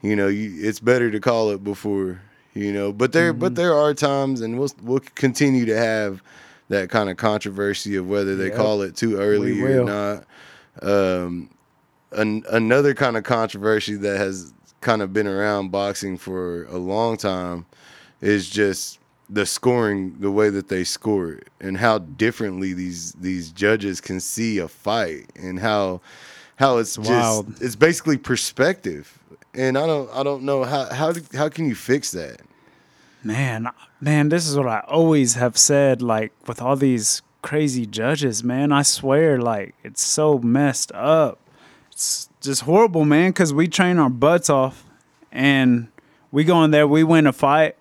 you 0.00 0.14
know, 0.14 0.28
you, 0.28 0.52
it's 0.58 0.80
better 0.80 1.10
to 1.10 1.20
call 1.20 1.50
it 1.50 1.64
before. 1.64 2.20
You 2.54 2.72
know, 2.72 2.92
but 2.92 3.12
there 3.12 3.32
Mm-hmm. 3.32 3.40
but 3.40 3.54
there 3.54 3.74
are 3.74 3.94
times, 3.94 4.40
and 4.42 4.58
we'll 4.58 4.70
we'll 4.82 5.00
continue 5.14 5.64
to 5.66 5.76
have 5.76 6.22
that 6.68 6.90
kind 6.90 7.08
of 7.10 7.16
controversy 7.16 7.96
of 7.96 8.08
whether 8.08 8.36
they 8.36 8.48
Yep. 8.48 8.56
call 8.56 8.82
it 8.82 8.96
too 8.96 9.16
early 9.16 9.52
We 9.52 9.62
or 9.62 9.84
will. 9.84 9.86
not. 9.86 10.24
Um, 10.82 11.50
an, 12.12 12.44
another 12.50 12.94
kind 12.94 13.16
of 13.16 13.24
controversy 13.24 13.94
that 13.96 14.16
has 14.18 14.52
kind 14.80 15.00
of 15.02 15.12
been 15.12 15.26
around 15.26 15.70
boxing 15.70 16.16
for 16.18 16.64
a 16.64 16.76
long 16.76 17.16
time 17.16 17.64
is 18.20 18.48
just 18.50 18.98
the 19.30 19.46
scoring, 19.46 20.16
the 20.20 20.30
way 20.30 20.50
that 20.50 20.68
they 20.68 20.84
score 20.84 21.32
it, 21.32 21.48
and 21.60 21.78
how 21.78 21.98
differently 21.98 22.74
these 22.74 23.12
these 23.12 23.50
judges 23.50 24.00
can 24.00 24.20
see 24.20 24.58
a 24.58 24.68
fight, 24.68 25.30
and 25.36 25.58
how 25.58 26.00
how 26.56 26.76
it's, 26.78 26.98
It's 26.98 27.08
just 27.08 27.44
wild. 27.46 27.62
it's 27.62 27.76
basically 27.76 28.18
perspective. 28.18 29.18
And 29.54 29.76
I 29.76 29.86
don't 29.86 30.10
I 30.14 30.22
don't 30.22 30.42
know 30.44 30.64
how 30.64 30.92
how 30.92 31.12
how 31.34 31.48
can 31.48 31.66
you 31.68 31.74
fix 31.74 32.10
that? 32.12 32.40
Man, 33.22 33.68
man, 34.00 34.28
this 34.30 34.48
is 34.48 34.56
what 34.56 34.66
I 34.66 34.80
always 34.88 35.34
have 35.34 35.56
said 35.58 36.00
like 36.02 36.32
with 36.46 36.60
all 36.62 36.76
these 36.76 37.22
crazy 37.42 37.86
judges, 37.86 38.42
man. 38.42 38.72
I 38.72 38.82
swear 38.82 39.38
like 39.38 39.74
it's 39.84 40.02
so 40.02 40.38
messed 40.38 40.90
up. 40.92 41.38
It's 41.90 42.28
just 42.40 42.62
horrible, 42.62 43.04
man, 43.04 43.32
cuz 43.32 43.52
we 43.52 43.68
train 43.68 43.98
our 43.98 44.10
butts 44.10 44.48
off 44.48 44.84
and 45.30 45.88
we 46.30 46.44
go 46.44 46.64
in 46.64 46.70
there, 46.70 46.86
we 46.88 47.04
win 47.04 47.26
a 47.26 47.32
fight. 47.32 47.76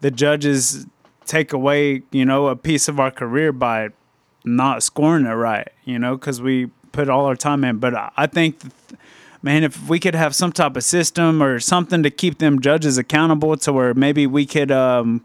The 0.00 0.10
judges 0.10 0.86
take 1.26 1.52
away, 1.52 2.02
you 2.10 2.24
know, 2.24 2.46
a 2.48 2.56
piece 2.56 2.88
of 2.88 2.98
our 2.98 3.10
career 3.10 3.52
by 3.52 3.90
not 4.44 4.82
scoring 4.82 5.26
it 5.26 5.30
right, 5.34 5.68
you 5.84 5.98
know, 5.98 6.16
because 6.16 6.40
we 6.42 6.66
put 6.90 7.08
all 7.08 7.26
our 7.26 7.36
time 7.36 7.62
in. 7.64 7.76
But 7.78 7.94
I- 7.94 8.10
I 8.16 8.26
think, 8.26 8.60
th- 8.60 8.72
man, 9.42 9.64
if 9.64 9.88
we 9.88 9.98
could 9.98 10.14
have 10.14 10.34
some 10.34 10.52
type 10.52 10.76
of 10.76 10.84
system 10.84 11.42
or 11.42 11.58
something 11.60 12.02
to 12.02 12.10
keep 12.10 12.38
them 12.38 12.60
judges 12.60 12.96
accountable 12.98 13.56
to 13.56 13.72
where 13.72 13.94
maybe 13.94 14.26
we 14.26 14.46
could, 14.46 14.70
um, 14.70 15.24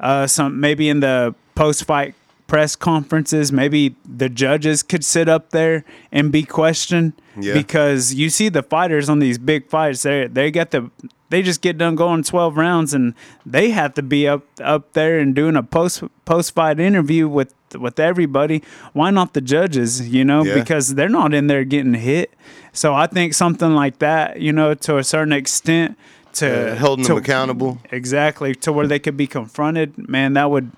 uh, 0.00 0.26
some 0.26 0.60
maybe 0.60 0.88
in 0.88 1.00
the 1.00 1.34
post 1.54 1.84
fight 1.84 2.14
press 2.46 2.76
conferences, 2.76 3.50
maybe 3.52 3.94
the 4.04 4.28
judges 4.28 4.82
could 4.82 5.04
sit 5.04 5.28
up 5.28 5.50
there 5.50 5.84
and 6.12 6.30
be 6.30 6.42
questioned 6.44 7.12
Yeah. 7.38 7.54
because 7.54 8.14
you 8.14 8.30
see 8.30 8.48
the 8.48 8.62
fighters 8.62 9.08
on 9.08 9.18
these 9.18 9.38
big 9.38 9.68
fights, 9.68 10.02
they 10.02 10.26
they 10.26 10.50
get 10.50 10.70
the 10.70 10.90
they 11.28 11.42
just 11.42 11.60
get 11.60 11.76
done 11.76 11.96
going 11.96 12.22
12 12.22 12.56
rounds 12.56 12.94
and 12.94 13.12
they 13.44 13.70
have 13.70 13.94
to 13.94 14.02
be 14.02 14.28
up 14.28 14.42
up 14.62 14.92
there 14.92 15.18
and 15.18 15.34
doing 15.34 15.56
a 15.56 15.62
post 15.62 16.04
post 16.24 16.54
fight 16.54 16.78
interview 16.78 17.26
with 17.28 17.52
with 17.76 17.98
everybody 17.98 18.62
why 18.92 19.10
not 19.10 19.34
the 19.34 19.40
judges 19.40 20.08
you 20.08 20.24
know 20.24 20.44
Yeah. 20.44 20.54
because 20.54 20.94
they're 20.94 21.08
not 21.08 21.34
in 21.34 21.48
there 21.48 21.64
getting 21.64 21.94
hit 21.94 22.32
so 22.72 22.94
i 22.94 23.08
think 23.08 23.34
something 23.34 23.74
like 23.74 23.98
that 23.98 24.40
you 24.40 24.52
know 24.52 24.72
to 24.74 24.98
a 24.98 25.02
certain 25.04 25.32
extent 25.32 25.98
to 26.36 26.72
Uh, 26.72 26.76
holding 26.76 27.04
to, 27.04 27.14
them 27.14 27.18
accountable. 27.22 27.78
exactly 27.90 28.54
to 28.54 28.72
where 28.72 28.86
they 28.86 28.98
could 28.98 29.16
be 29.16 29.26
confronted 29.26 29.92
man 30.08 30.32
that 30.34 30.50
would 30.50 30.70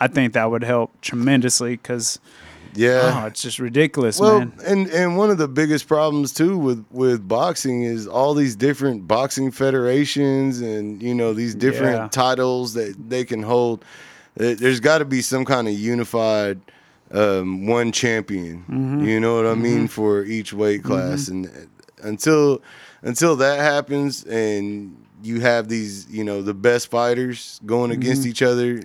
i 0.00 0.06
think 0.08 0.32
that 0.34 0.50
would 0.50 0.64
help 0.64 0.90
tremendously 1.00 1.72
because 1.76 2.18
Yeah. 2.74 3.22
oh, 3.22 3.26
it's 3.28 3.40
just 3.42 3.58
ridiculous 3.58 4.20
Well, 4.20 4.38
man 4.40 4.52
and 4.66 4.86
and 4.88 5.16
one 5.16 5.30
of 5.30 5.38
the 5.38 5.48
biggest 5.48 5.88
problems 5.88 6.32
too 6.32 6.58
with 6.58 6.84
with 6.90 7.26
boxing 7.26 7.82
is 7.84 8.06
all 8.06 8.34
these 8.34 8.54
different 8.56 9.06
boxing 9.08 9.50
federations 9.50 10.60
and 10.60 11.02
you 11.02 11.14
know 11.14 11.32
these 11.34 11.54
different 11.54 11.96
Yeah. 11.96 12.08
titles 12.08 12.74
that 12.74 12.94
they 13.08 13.24
can 13.24 13.42
hold. 13.42 13.84
There- 14.36 14.54
There's 14.54 14.80
got 14.80 14.98
to 14.98 15.04
be 15.06 15.22
some 15.22 15.44
kind 15.46 15.66
of 15.68 15.74
unified 15.74 16.58
um, 17.12 17.66
one 17.66 17.92
champion. 17.92 18.64
Mm-hmm. 18.68 19.04
You 19.08 19.20
know 19.20 19.36
what 19.36 19.46
I 19.46 19.54
mean 19.54 19.88
for 19.88 20.24
each 20.24 20.52
weight 20.52 20.82
class, 20.82 21.28
and 21.28 21.48
until 22.02 22.60
until 23.02 23.36
that 23.36 23.58
happens, 23.60 24.24
and 24.24 24.96
you 25.26 25.40
have 25.40 25.68
these 25.68 26.06
you 26.10 26.24
know 26.24 26.40
the 26.42 26.54
best 26.54 26.90
fighters 26.90 27.60
going 27.66 27.90
against 27.90 28.22
Mm-hmm. 28.22 28.30
each 28.30 28.42
other 28.42 28.82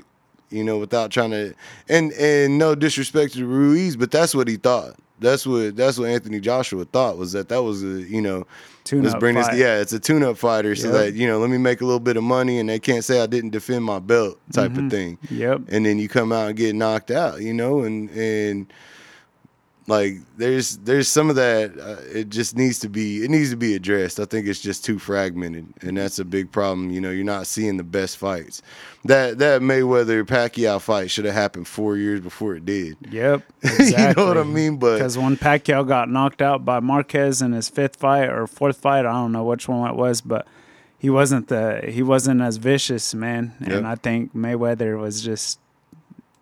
you 0.49 0.65
know, 0.65 0.77
without 0.79 1.11
trying 1.11 1.31
to 1.31 1.53
and 1.87 2.11
and 2.13 2.57
no 2.57 2.75
disrespect 2.75 3.35
to 3.35 3.45
Ruiz, 3.45 3.95
but 3.95 4.11
that's 4.11 4.35
what 4.35 4.49
he 4.49 4.57
thought. 4.57 4.95
That's 5.21 5.47
what 5.47 5.77
that's 5.77 5.97
what 5.97 6.09
Anthony 6.09 6.41
Joshua 6.41 6.83
thought 6.83 7.17
was 7.17 7.31
that 7.31 7.47
that 7.47 7.61
was 7.63 7.83
a 7.83 8.01
you 8.01 8.21
know 8.21 8.45
Tune-up 8.83 9.05
let's 9.05 9.15
bring 9.19 9.35
this 9.35 9.47
yeah 9.53 9.79
it's 9.79 9.93
a 9.93 9.99
tune 9.99 10.23
up 10.23 10.37
fighter 10.37 10.75
so 10.75 10.91
that 10.91 11.13
you 11.13 11.25
know 11.25 11.37
let 11.39 11.49
me 11.49 11.57
make 11.57 11.79
a 11.79 11.85
little 11.85 11.99
bit 12.01 12.17
of 12.17 12.23
money 12.23 12.59
and 12.59 12.67
they 12.67 12.79
can't 12.79 13.05
say 13.05 13.21
I 13.21 13.27
didn't 13.27 13.51
defend 13.51 13.85
my 13.85 13.99
belt 13.99 14.39
type 14.51 14.71
Mm-hmm. 14.71 14.85
of 14.87 14.91
thing 14.91 15.17
yep 15.29 15.61
and 15.69 15.85
then 15.85 15.99
you 15.99 16.09
come 16.09 16.31
out 16.33 16.47
and 16.49 16.57
get 16.57 16.75
knocked 16.75 17.11
out 17.11 17.39
you 17.41 17.53
know 17.53 17.81
and 17.83 18.09
and 18.09 18.73
like 19.91 20.15
there's 20.37 20.77
there's 20.77 21.09
some 21.09 21.29
of 21.29 21.35
that. 21.35 21.77
Uh, 21.77 21.97
it 22.17 22.29
just 22.29 22.55
needs 22.55 22.79
to 22.79 22.87
be 22.89 23.23
it 23.25 23.29
needs 23.29 23.49
to 23.49 23.57
be 23.57 23.75
addressed. 23.75 24.19
I 24.21 24.25
think 24.25 24.47
it's 24.47 24.61
just 24.61 24.85
too 24.85 24.97
fragmented, 24.97 25.67
and 25.81 25.97
that's 25.97 26.17
a 26.17 26.23
big 26.25 26.49
problem. 26.51 26.91
You 26.91 27.01
know, 27.01 27.11
you're 27.11 27.25
not 27.25 27.45
seeing 27.45 27.75
the 27.75 27.83
best 27.83 28.15
fights. 28.17 28.61
That 29.03 29.37
that 29.39 29.61
Mayweather 29.61 30.23
Pacquiao 30.23 30.79
fight 30.79 31.11
should 31.11 31.25
have 31.25 31.33
happened 31.33 31.67
four 31.67 31.97
years 31.97 32.21
before 32.21 32.55
it 32.55 32.65
did. 32.65 32.95
Yep, 33.11 33.43
exactly. 33.63 33.85
you 34.07 34.13
know 34.15 34.27
what 34.27 34.37
I 34.37 34.43
mean? 34.43 34.77
But 34.77 34.95
because 34.97 35.17
when 35.17 35.35
Pacquiao 35.35 35.85
got 35.85 36.09
knocked 36.09 36.41
out 36.41 36.63
by 36.63 36.79
Marquez 36.79 37.41
in 37.41 37.51
his 37.51 37.67
fifth 37.67 37.97
fight 37.97 38.29
or 38.29 38.47
fourth 38.47 38.77
fight, 38.77 39.05
I 39.05 39.11
don't 39.11 39.33
know 39.33 39.43
which 39.43 39.67
one 39.67 39.89
it 39.89 39.97
was, 39.97 40.21
but 40.21 40.47
he 40.97 41.09
wasn't 41.09 41.49
the 41.49 41.81
he 41.89 42.01
wasn't 42.01 42.41
as 42.41 42.55
vicious, 42.55 43.13
man. 43.13 43.55
And 43.59 43.71
Yep. 43.71 43.83
I 43.83 43.95
think 43.95 44.33
Mayweather 44.33 44.97
was 44.97 45.21
just. 45.21 45.59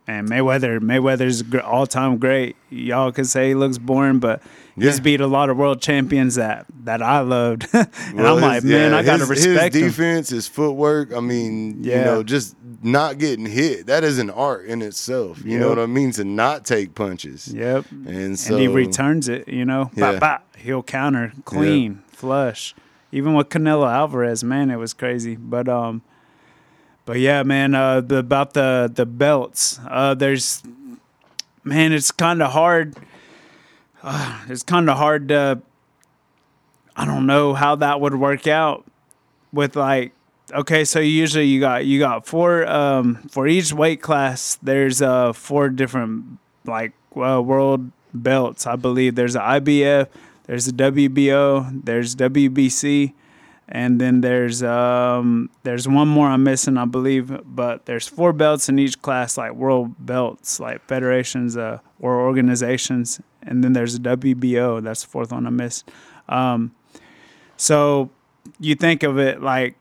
And 0.10 0.28
Mayweather, 0.28 0.80
Mayweather's 0.80 1.44
all-time 1.64 2.18
great. 2.18 2.56
Y'all 2.72 3.12
could 3.12 3.28
say 3.28 3.50
he 3.50 3.54
looks 3.54 3.78
boring, 3.78 4.18
but 4.18 4.42
he's 4.76 5.00
beat 5.00 5.22
a 5.22 5.28
lot 5.28 5.52
of 5.52 5.58
world 5.58 5.84
champions 5.84 6.34
that 6.34 6.66
that 6.86 7.04
I 7.04 7.20
loved. 7.20 7.68
and 7.74 7.88
Well, 8.16 8.38
I'm 8.38 8.42
like, 8.42 8.64
man, 8.64 8.92
yeah, 8.92 8.98
I 8.98 9.04
gotta 9.04 9.28
his, 9.28 9.30
respect 9.30 9.76
his 9.76 9.84
him. 9.84 9.88
defense, 9.90 10.30
his 10.30 10.48
footwork. 10.48 11.14
I 11.14 11.20
mean, 11.20 11.84
you 11.84 11.94
know, 11.94 12.24
just 12.24 12.56
not 12.82 13.20
getting 13.20 13.46
hit. 13.46 13.86
That 13.86 14.04
is 14.04 14.18
an 14.18 14.32
art 14.32 14.66
in 14.66 14.82
itself. 14.82 15.46
You 15.46 15.60
know 15.60 15.70
what 15.70 15.78
I 15.78 15.86
mean? 15.86 16.10
To 16.14 16.24
not 16.24 16.66
take 16.66 16.96
punches. 16.96 17.54
Yep. 17.54 17.86
And 18.08 18.40
so 18.40 18.56
and 18.56 18.62
he 18.64 18.68
returns 18.68 19.30
it, 19.30 19.48
you 19.48 19.64
know. 19.64 19.92
Yeah. 19.94 20.14
Bop, 20.14 20.20
bop. 20.20 20.56
He'll 20.58 20.82
counter 20.82 21.34
clean, 21.46 22.02
flush. 22.08 22.74
Even 23.12 23.36
with 23.36 23.50
Canelo 23.50 23.88
Alvarez, 23.88 24.44
man, 24.44 24.72
it 24.72 24.78
was 24.78 24.96
crazy. 24.96 25.36
But 25.36 25.70
um 25.70 26.02
but 27.10 27.18
yeah, 27.18 27.42
man, 27.42 27.74
uh 27.74 28.02
the 28.02 28.18
about 28.18 28.54
the 28.54 28.92
the 28.94 29.04
belts. 29.04 29.80
Uh 29.90 30.14
there's 30.14 30.62
man, 31.64 31.92
it's 31.92 32.12
kind 32.12 32.40
of 32.40 32.52
hard. 32.52 32.96
Uh, 34.04 34.46
it's 34.48 34.62
kind 34.62 34.88
of 34.88 34.96
hard 34.96 35.30
to 35.30 35.60
I 36.96 37.06
don't 37.06 37.26
know 37.26 37.56
how 37.56 37.74
that 37.78 38.00
would 38.00 38.14
work 38.14 38.46
out 38.46 38.86
with 39.52 39.76
like 39.76 40.14
okay 40.54 40.86
so 40.86 41.00
usually 41.00 41.48
you 41.48 41.60
got 41.60 41.84
you 41.88 41.98
got 41.98 42.28
four 42.28 42.68
um 42.68 43.16
for 43.32 43.48
each 43.48 43.74
weight 43.74 44.04
class 44.04 44.60
there's 44.62 45.02
uh 45.02 45.34
four 45.34 45.70
different 45.70 46.38
like 46.66 46.94
uh, 47.16 47.42
world 47.42 47.92
belts 48.14 48.66
i 48.66 48.76
believe 48.76 49.16
there's 49.16 49.36
a 49.36 49.40
ibf 49.40 50.08
there's 50.46 50.68
a 50.68 50.74
wbo 50.74 51.84
there's 51.86 52.16
wbc 52.16 53.14
and 53.70 54.02
then 54.02 54.22
there's 54.22 54.64
um 54.64 55.50
there's 55.64 55.88
one 55.88 56.08
more 56.08 56.28
i'm 56.28 56.44
missing 56.44 56.76
i 56.76 56.86
believe 56.86 57.32
but 57.46 57.86
there's 57.86 58.08
four 58.08 58.34
belts 58.34 58.68
in 58.68 58.80
each 58.80 59.00
class 59.02 59.38
like 59.38 59.54
world 59.54 59.94
belts 60.00 60.60
like 60.60 60.82
federations 60.86 61.56
uh, 61.56 61.80
or 62.00 62.20
organizations. 62.20 63.22
And 63.42 63.64
then 63.64 63.74
there's 63.74 63.96
a 63.96 64.00
wba 64.00 64.84
that's 64.84 65.04
the 65.04 65.08
fourth 65.08 65.32
one 65.32 65.48
i 65.48 65.50
missed. 65.50 65.90
Um 66.28 66.74
so 67.58 68.10
you 68.60 68.76
think 68.76 69.04
of 69.04 69.18
it 69.18 69.42
like 69.42 69.76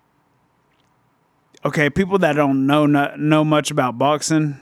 okay, 1.64 1.90
people 1.90 2.18
that 2.18 2.34
don't 2.34 2.66
know 2.66 2.86
know 2.86 3.44
much 3.44 3.70
about 3.70 3.98
boxing, 3.98 4.58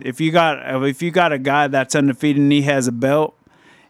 if 0.00 0.20
you 0.20 0.30
got 0.30 0.84
if 0.84 1.02
you 1.02 1.10
got 1.10 1.32
a 1.32 1.38
guy 1.38 1.66
that's 1.66 1.94
undefeated 1.94 2.42
and 2.42 2.52
he 2.52 2.62
has 2.62 2.86
a 2.86 2.92
belt, 2.92 3.34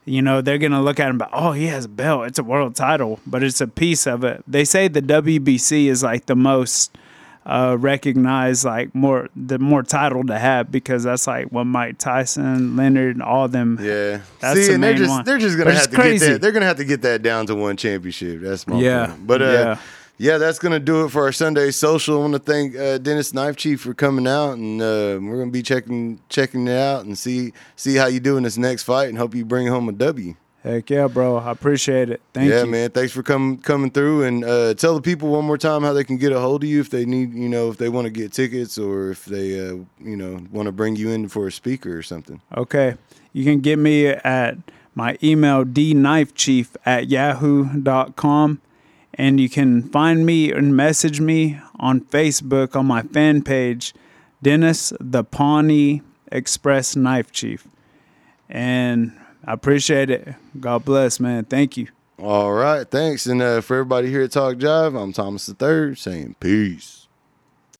you 0.09 0.21
know 0.21 0.41
they're 0.41 0.57
gonna 0.57 0.81
look 0.81 0.99
at 0.99 1.09
him, 1.09 1.17
but 1.17 1.29
oh, 1.31 1.51
he 1.53 1.67
has 1.67 1.85
a 1.85 1.89
belt. 1.89 2.27
It's 2.27 2.39
a 2.39 2.43
world 2.43 2.75
title, 2.75 3.19
but 3.27 3.43
it's 3.43 3.61
a 3.61 3.67
piece 3.67 4.07
of 4.07 4.23
it. 4.23 4.43
They 4.47 4.65
say 4.65 4.87
the 4.87 5.01
WBC 5.01 5.85
is 5.87 6.03
like 6.03 6.25
the 6.25 6.35
most 6.35 6.97
uh, 7.45 7.77
recognized, 7.79 8.65
like 8.65 8.93
more 8.93 9.29
the 9.35 9.57
more 9.59 9.81
title 9.83 10.23
to 10.25 10.37
have 10.37 10.71
because 10.71 11.03
that's 11.03 11.25
like 11.27 11.47
what 11.47 11.63
Mike 11.65 11.97
Tyson, 11.97 12.75
Leonard, 12.75 13.15
and 13.15 13.23
all 13.23 13.47
them. 13.47 13.77
Yeah. 13.81 14.21
That's 14.39 14.59
See, 14.59 14.67
the 14.67 14.73
and 14.75 14.83
they're 14.83 14.91
main 14.91 14.97
just 14.97 15.09
one. 15.09 15.25
they're 15.25 15.37
just 15.37 15.57
gonna 15.57 15.71
have 15.73 15.83
to 15.83 15.89
get 15.89 15.95
crazy. 15.99 16.33
that. 16.33 16.41
They're 16.41 16.51
gonna 16.51 16.65
have 16.65 16.77
to 16.77 16.85
get 16.85 17.01
that 17.03 17.21
down 17.21 17.45
to 17.47 17.55
one 17.55 17.77
championship. 17.77 18.41
That's 18.41 18.67
my 18.67 18.79
Yeah. 18.79 19.07
point. 19.07 19.27
But 19.27 19.41
uh, 19.41 19.45
Yeah. 19.45 19.77
Yeah. 20.19 20.37
that's 20.37 20.59
gonna 20.59 20.79
do 20.79 21.05
it 21.05 21.09
for 21.09 21.23
our 21.23 21.31
Sunday 21.31 21.71
social. 21.71 22.17
I 22.17 22.19
want 22.21 22.33
to 22.33 22.39
thank 22.39 22.75
uh, 22.75 22.97
Dennis 22.99 23.33
Knife 23.33 23.55
Chief 23.55 23.81
for 23.81 23.93
coming 23.93 24.27
out, 24.27 24.53
and 24.53 24.81
uh, 24.81 25.19
we're 25.21 25.39
gonna 25.39 25.51
be 25.51 25.63
checking 25.63 26.19
checking 26.29 26.67
it 26.67 26.77
out 26.77 27.05
and 27.05 27.17
see 27.17 27.53
see 27.75 27.95
how 27.95 28.07
you 28.07 28.19
do 28.19 28.37
in 28.37 28.43
this 28.43 28.57
next 28.57 28.83
fight, 28.83 29.09
and 29.09 29.17
hope 29.17 29.33
you 29.33 29.45
bring 29.45 29.67
home 29.67 29.89
a 29.89 29.93
W. 29.93 30.35
Heck 30.63 30.89
yeah, 30.89 31.07
bro! 31.07 31.37
I 31.37 31.51
appreciate 31.51 32.09
it. 32.09 32.21
Thank 32.33 32.49
yeah, 32.49 32.63
you. 32.63 32.69
man. 32.69 32.89
Thanks 32.91 33.13
for 33.13 33.23
coming 33.23 33.59
coming 33.59 33.91
through, 33.91 34.23
and 34.23 34.43
uh, 34.43 34.73
tell 34.73 34.93
the 34.93 35.01
people 35.01 35.29
one 35.29 35.45
more 35.45 35.57
time 35.57 35.83
how 35.83 35.93
they 35.93 36.03
can 36.03 36.17
get 36.17 36.33
a 36.33 36.39
hold 36.39 36.63
of 36.63 36.69
you 36.69 36.81
if 36.81 36.89
they 36.89 37.05
need, 37.05 37.33
you 37.33 37.47
know, 37.47 37.69
if 37.69 37.77
they 37.77 37.87
want 37.87 38.05
to 38.05 38.11
get 38.11 38.33
tickets 38.33 38.77
or 38.77 39.11
if 39.11 39.23
they, 39.23 39.57
uh, 39.57 39.75
you 39.99 40.17
know, 40.17 40.45
want 40.51 40.65
to 40.65 40.73
bring 40.73 40.97
you 40.97 41.11
in 41.11 41.29
for 41.29 41.47
a 41.47 41.51
speaker 41.51 41.97
or 41.97 42.01
something. 42.01 42.41
Okay. 42.57 42.95
You 43.31 43.45
can 43.45 43.61
get 43.61 43.79
me 43.79 44.07
at 44.07 44.57
my 44.95 45.17
email, 45.23 45.63
dknifechief 45.63 46.75
at 46.85 47.07
yahoo.com. 47.09 48.61
And 49.19 49.37
you 49.37 49.49
can 49.49 49.83
find 49.83 50.25
me 50.25 50.49
and 50.49 50.77
message 50.77 51.19
me 51.19 51.59
on 51.77 51.99
Facebook 51.99 52.73
on 52.73 52.85
my 52.85 53.01
fan 53.01 53.43
page, 53.43 53.93
Dennis 54.41 54.93
the 54.97 55.25
Pawnee 55.25 56.01
Express 56.31 56.95
Knife 56.95 57.29
Chief. 57.33 57.67
And 58.47 59.11
I 59.43 59.51
appreciate 59.51 60.09
it. 60.09 60.35
God 60.57 60.85
bless, 60.85 61.19
man. 61.19 61.43
Thank 61.43 61.75
you. 61.75 61.89
All 62.17 62.53
right, 62.53 62.89
thanks. 62.89 63.25
And 63.25 63.41
uh, 63.41 63.59
for 63.59 63.75
everybody 63.75 64.09
here 64.09 64.21
at 64.23 64.31
Talk 64.31 64.55
Jive, 64.55 64.97
I'm 64.97 65.11
Thomas 65.11 65.49
Third 65.49 65.97
saying 65.97 66.37
peace. 66.39 66.98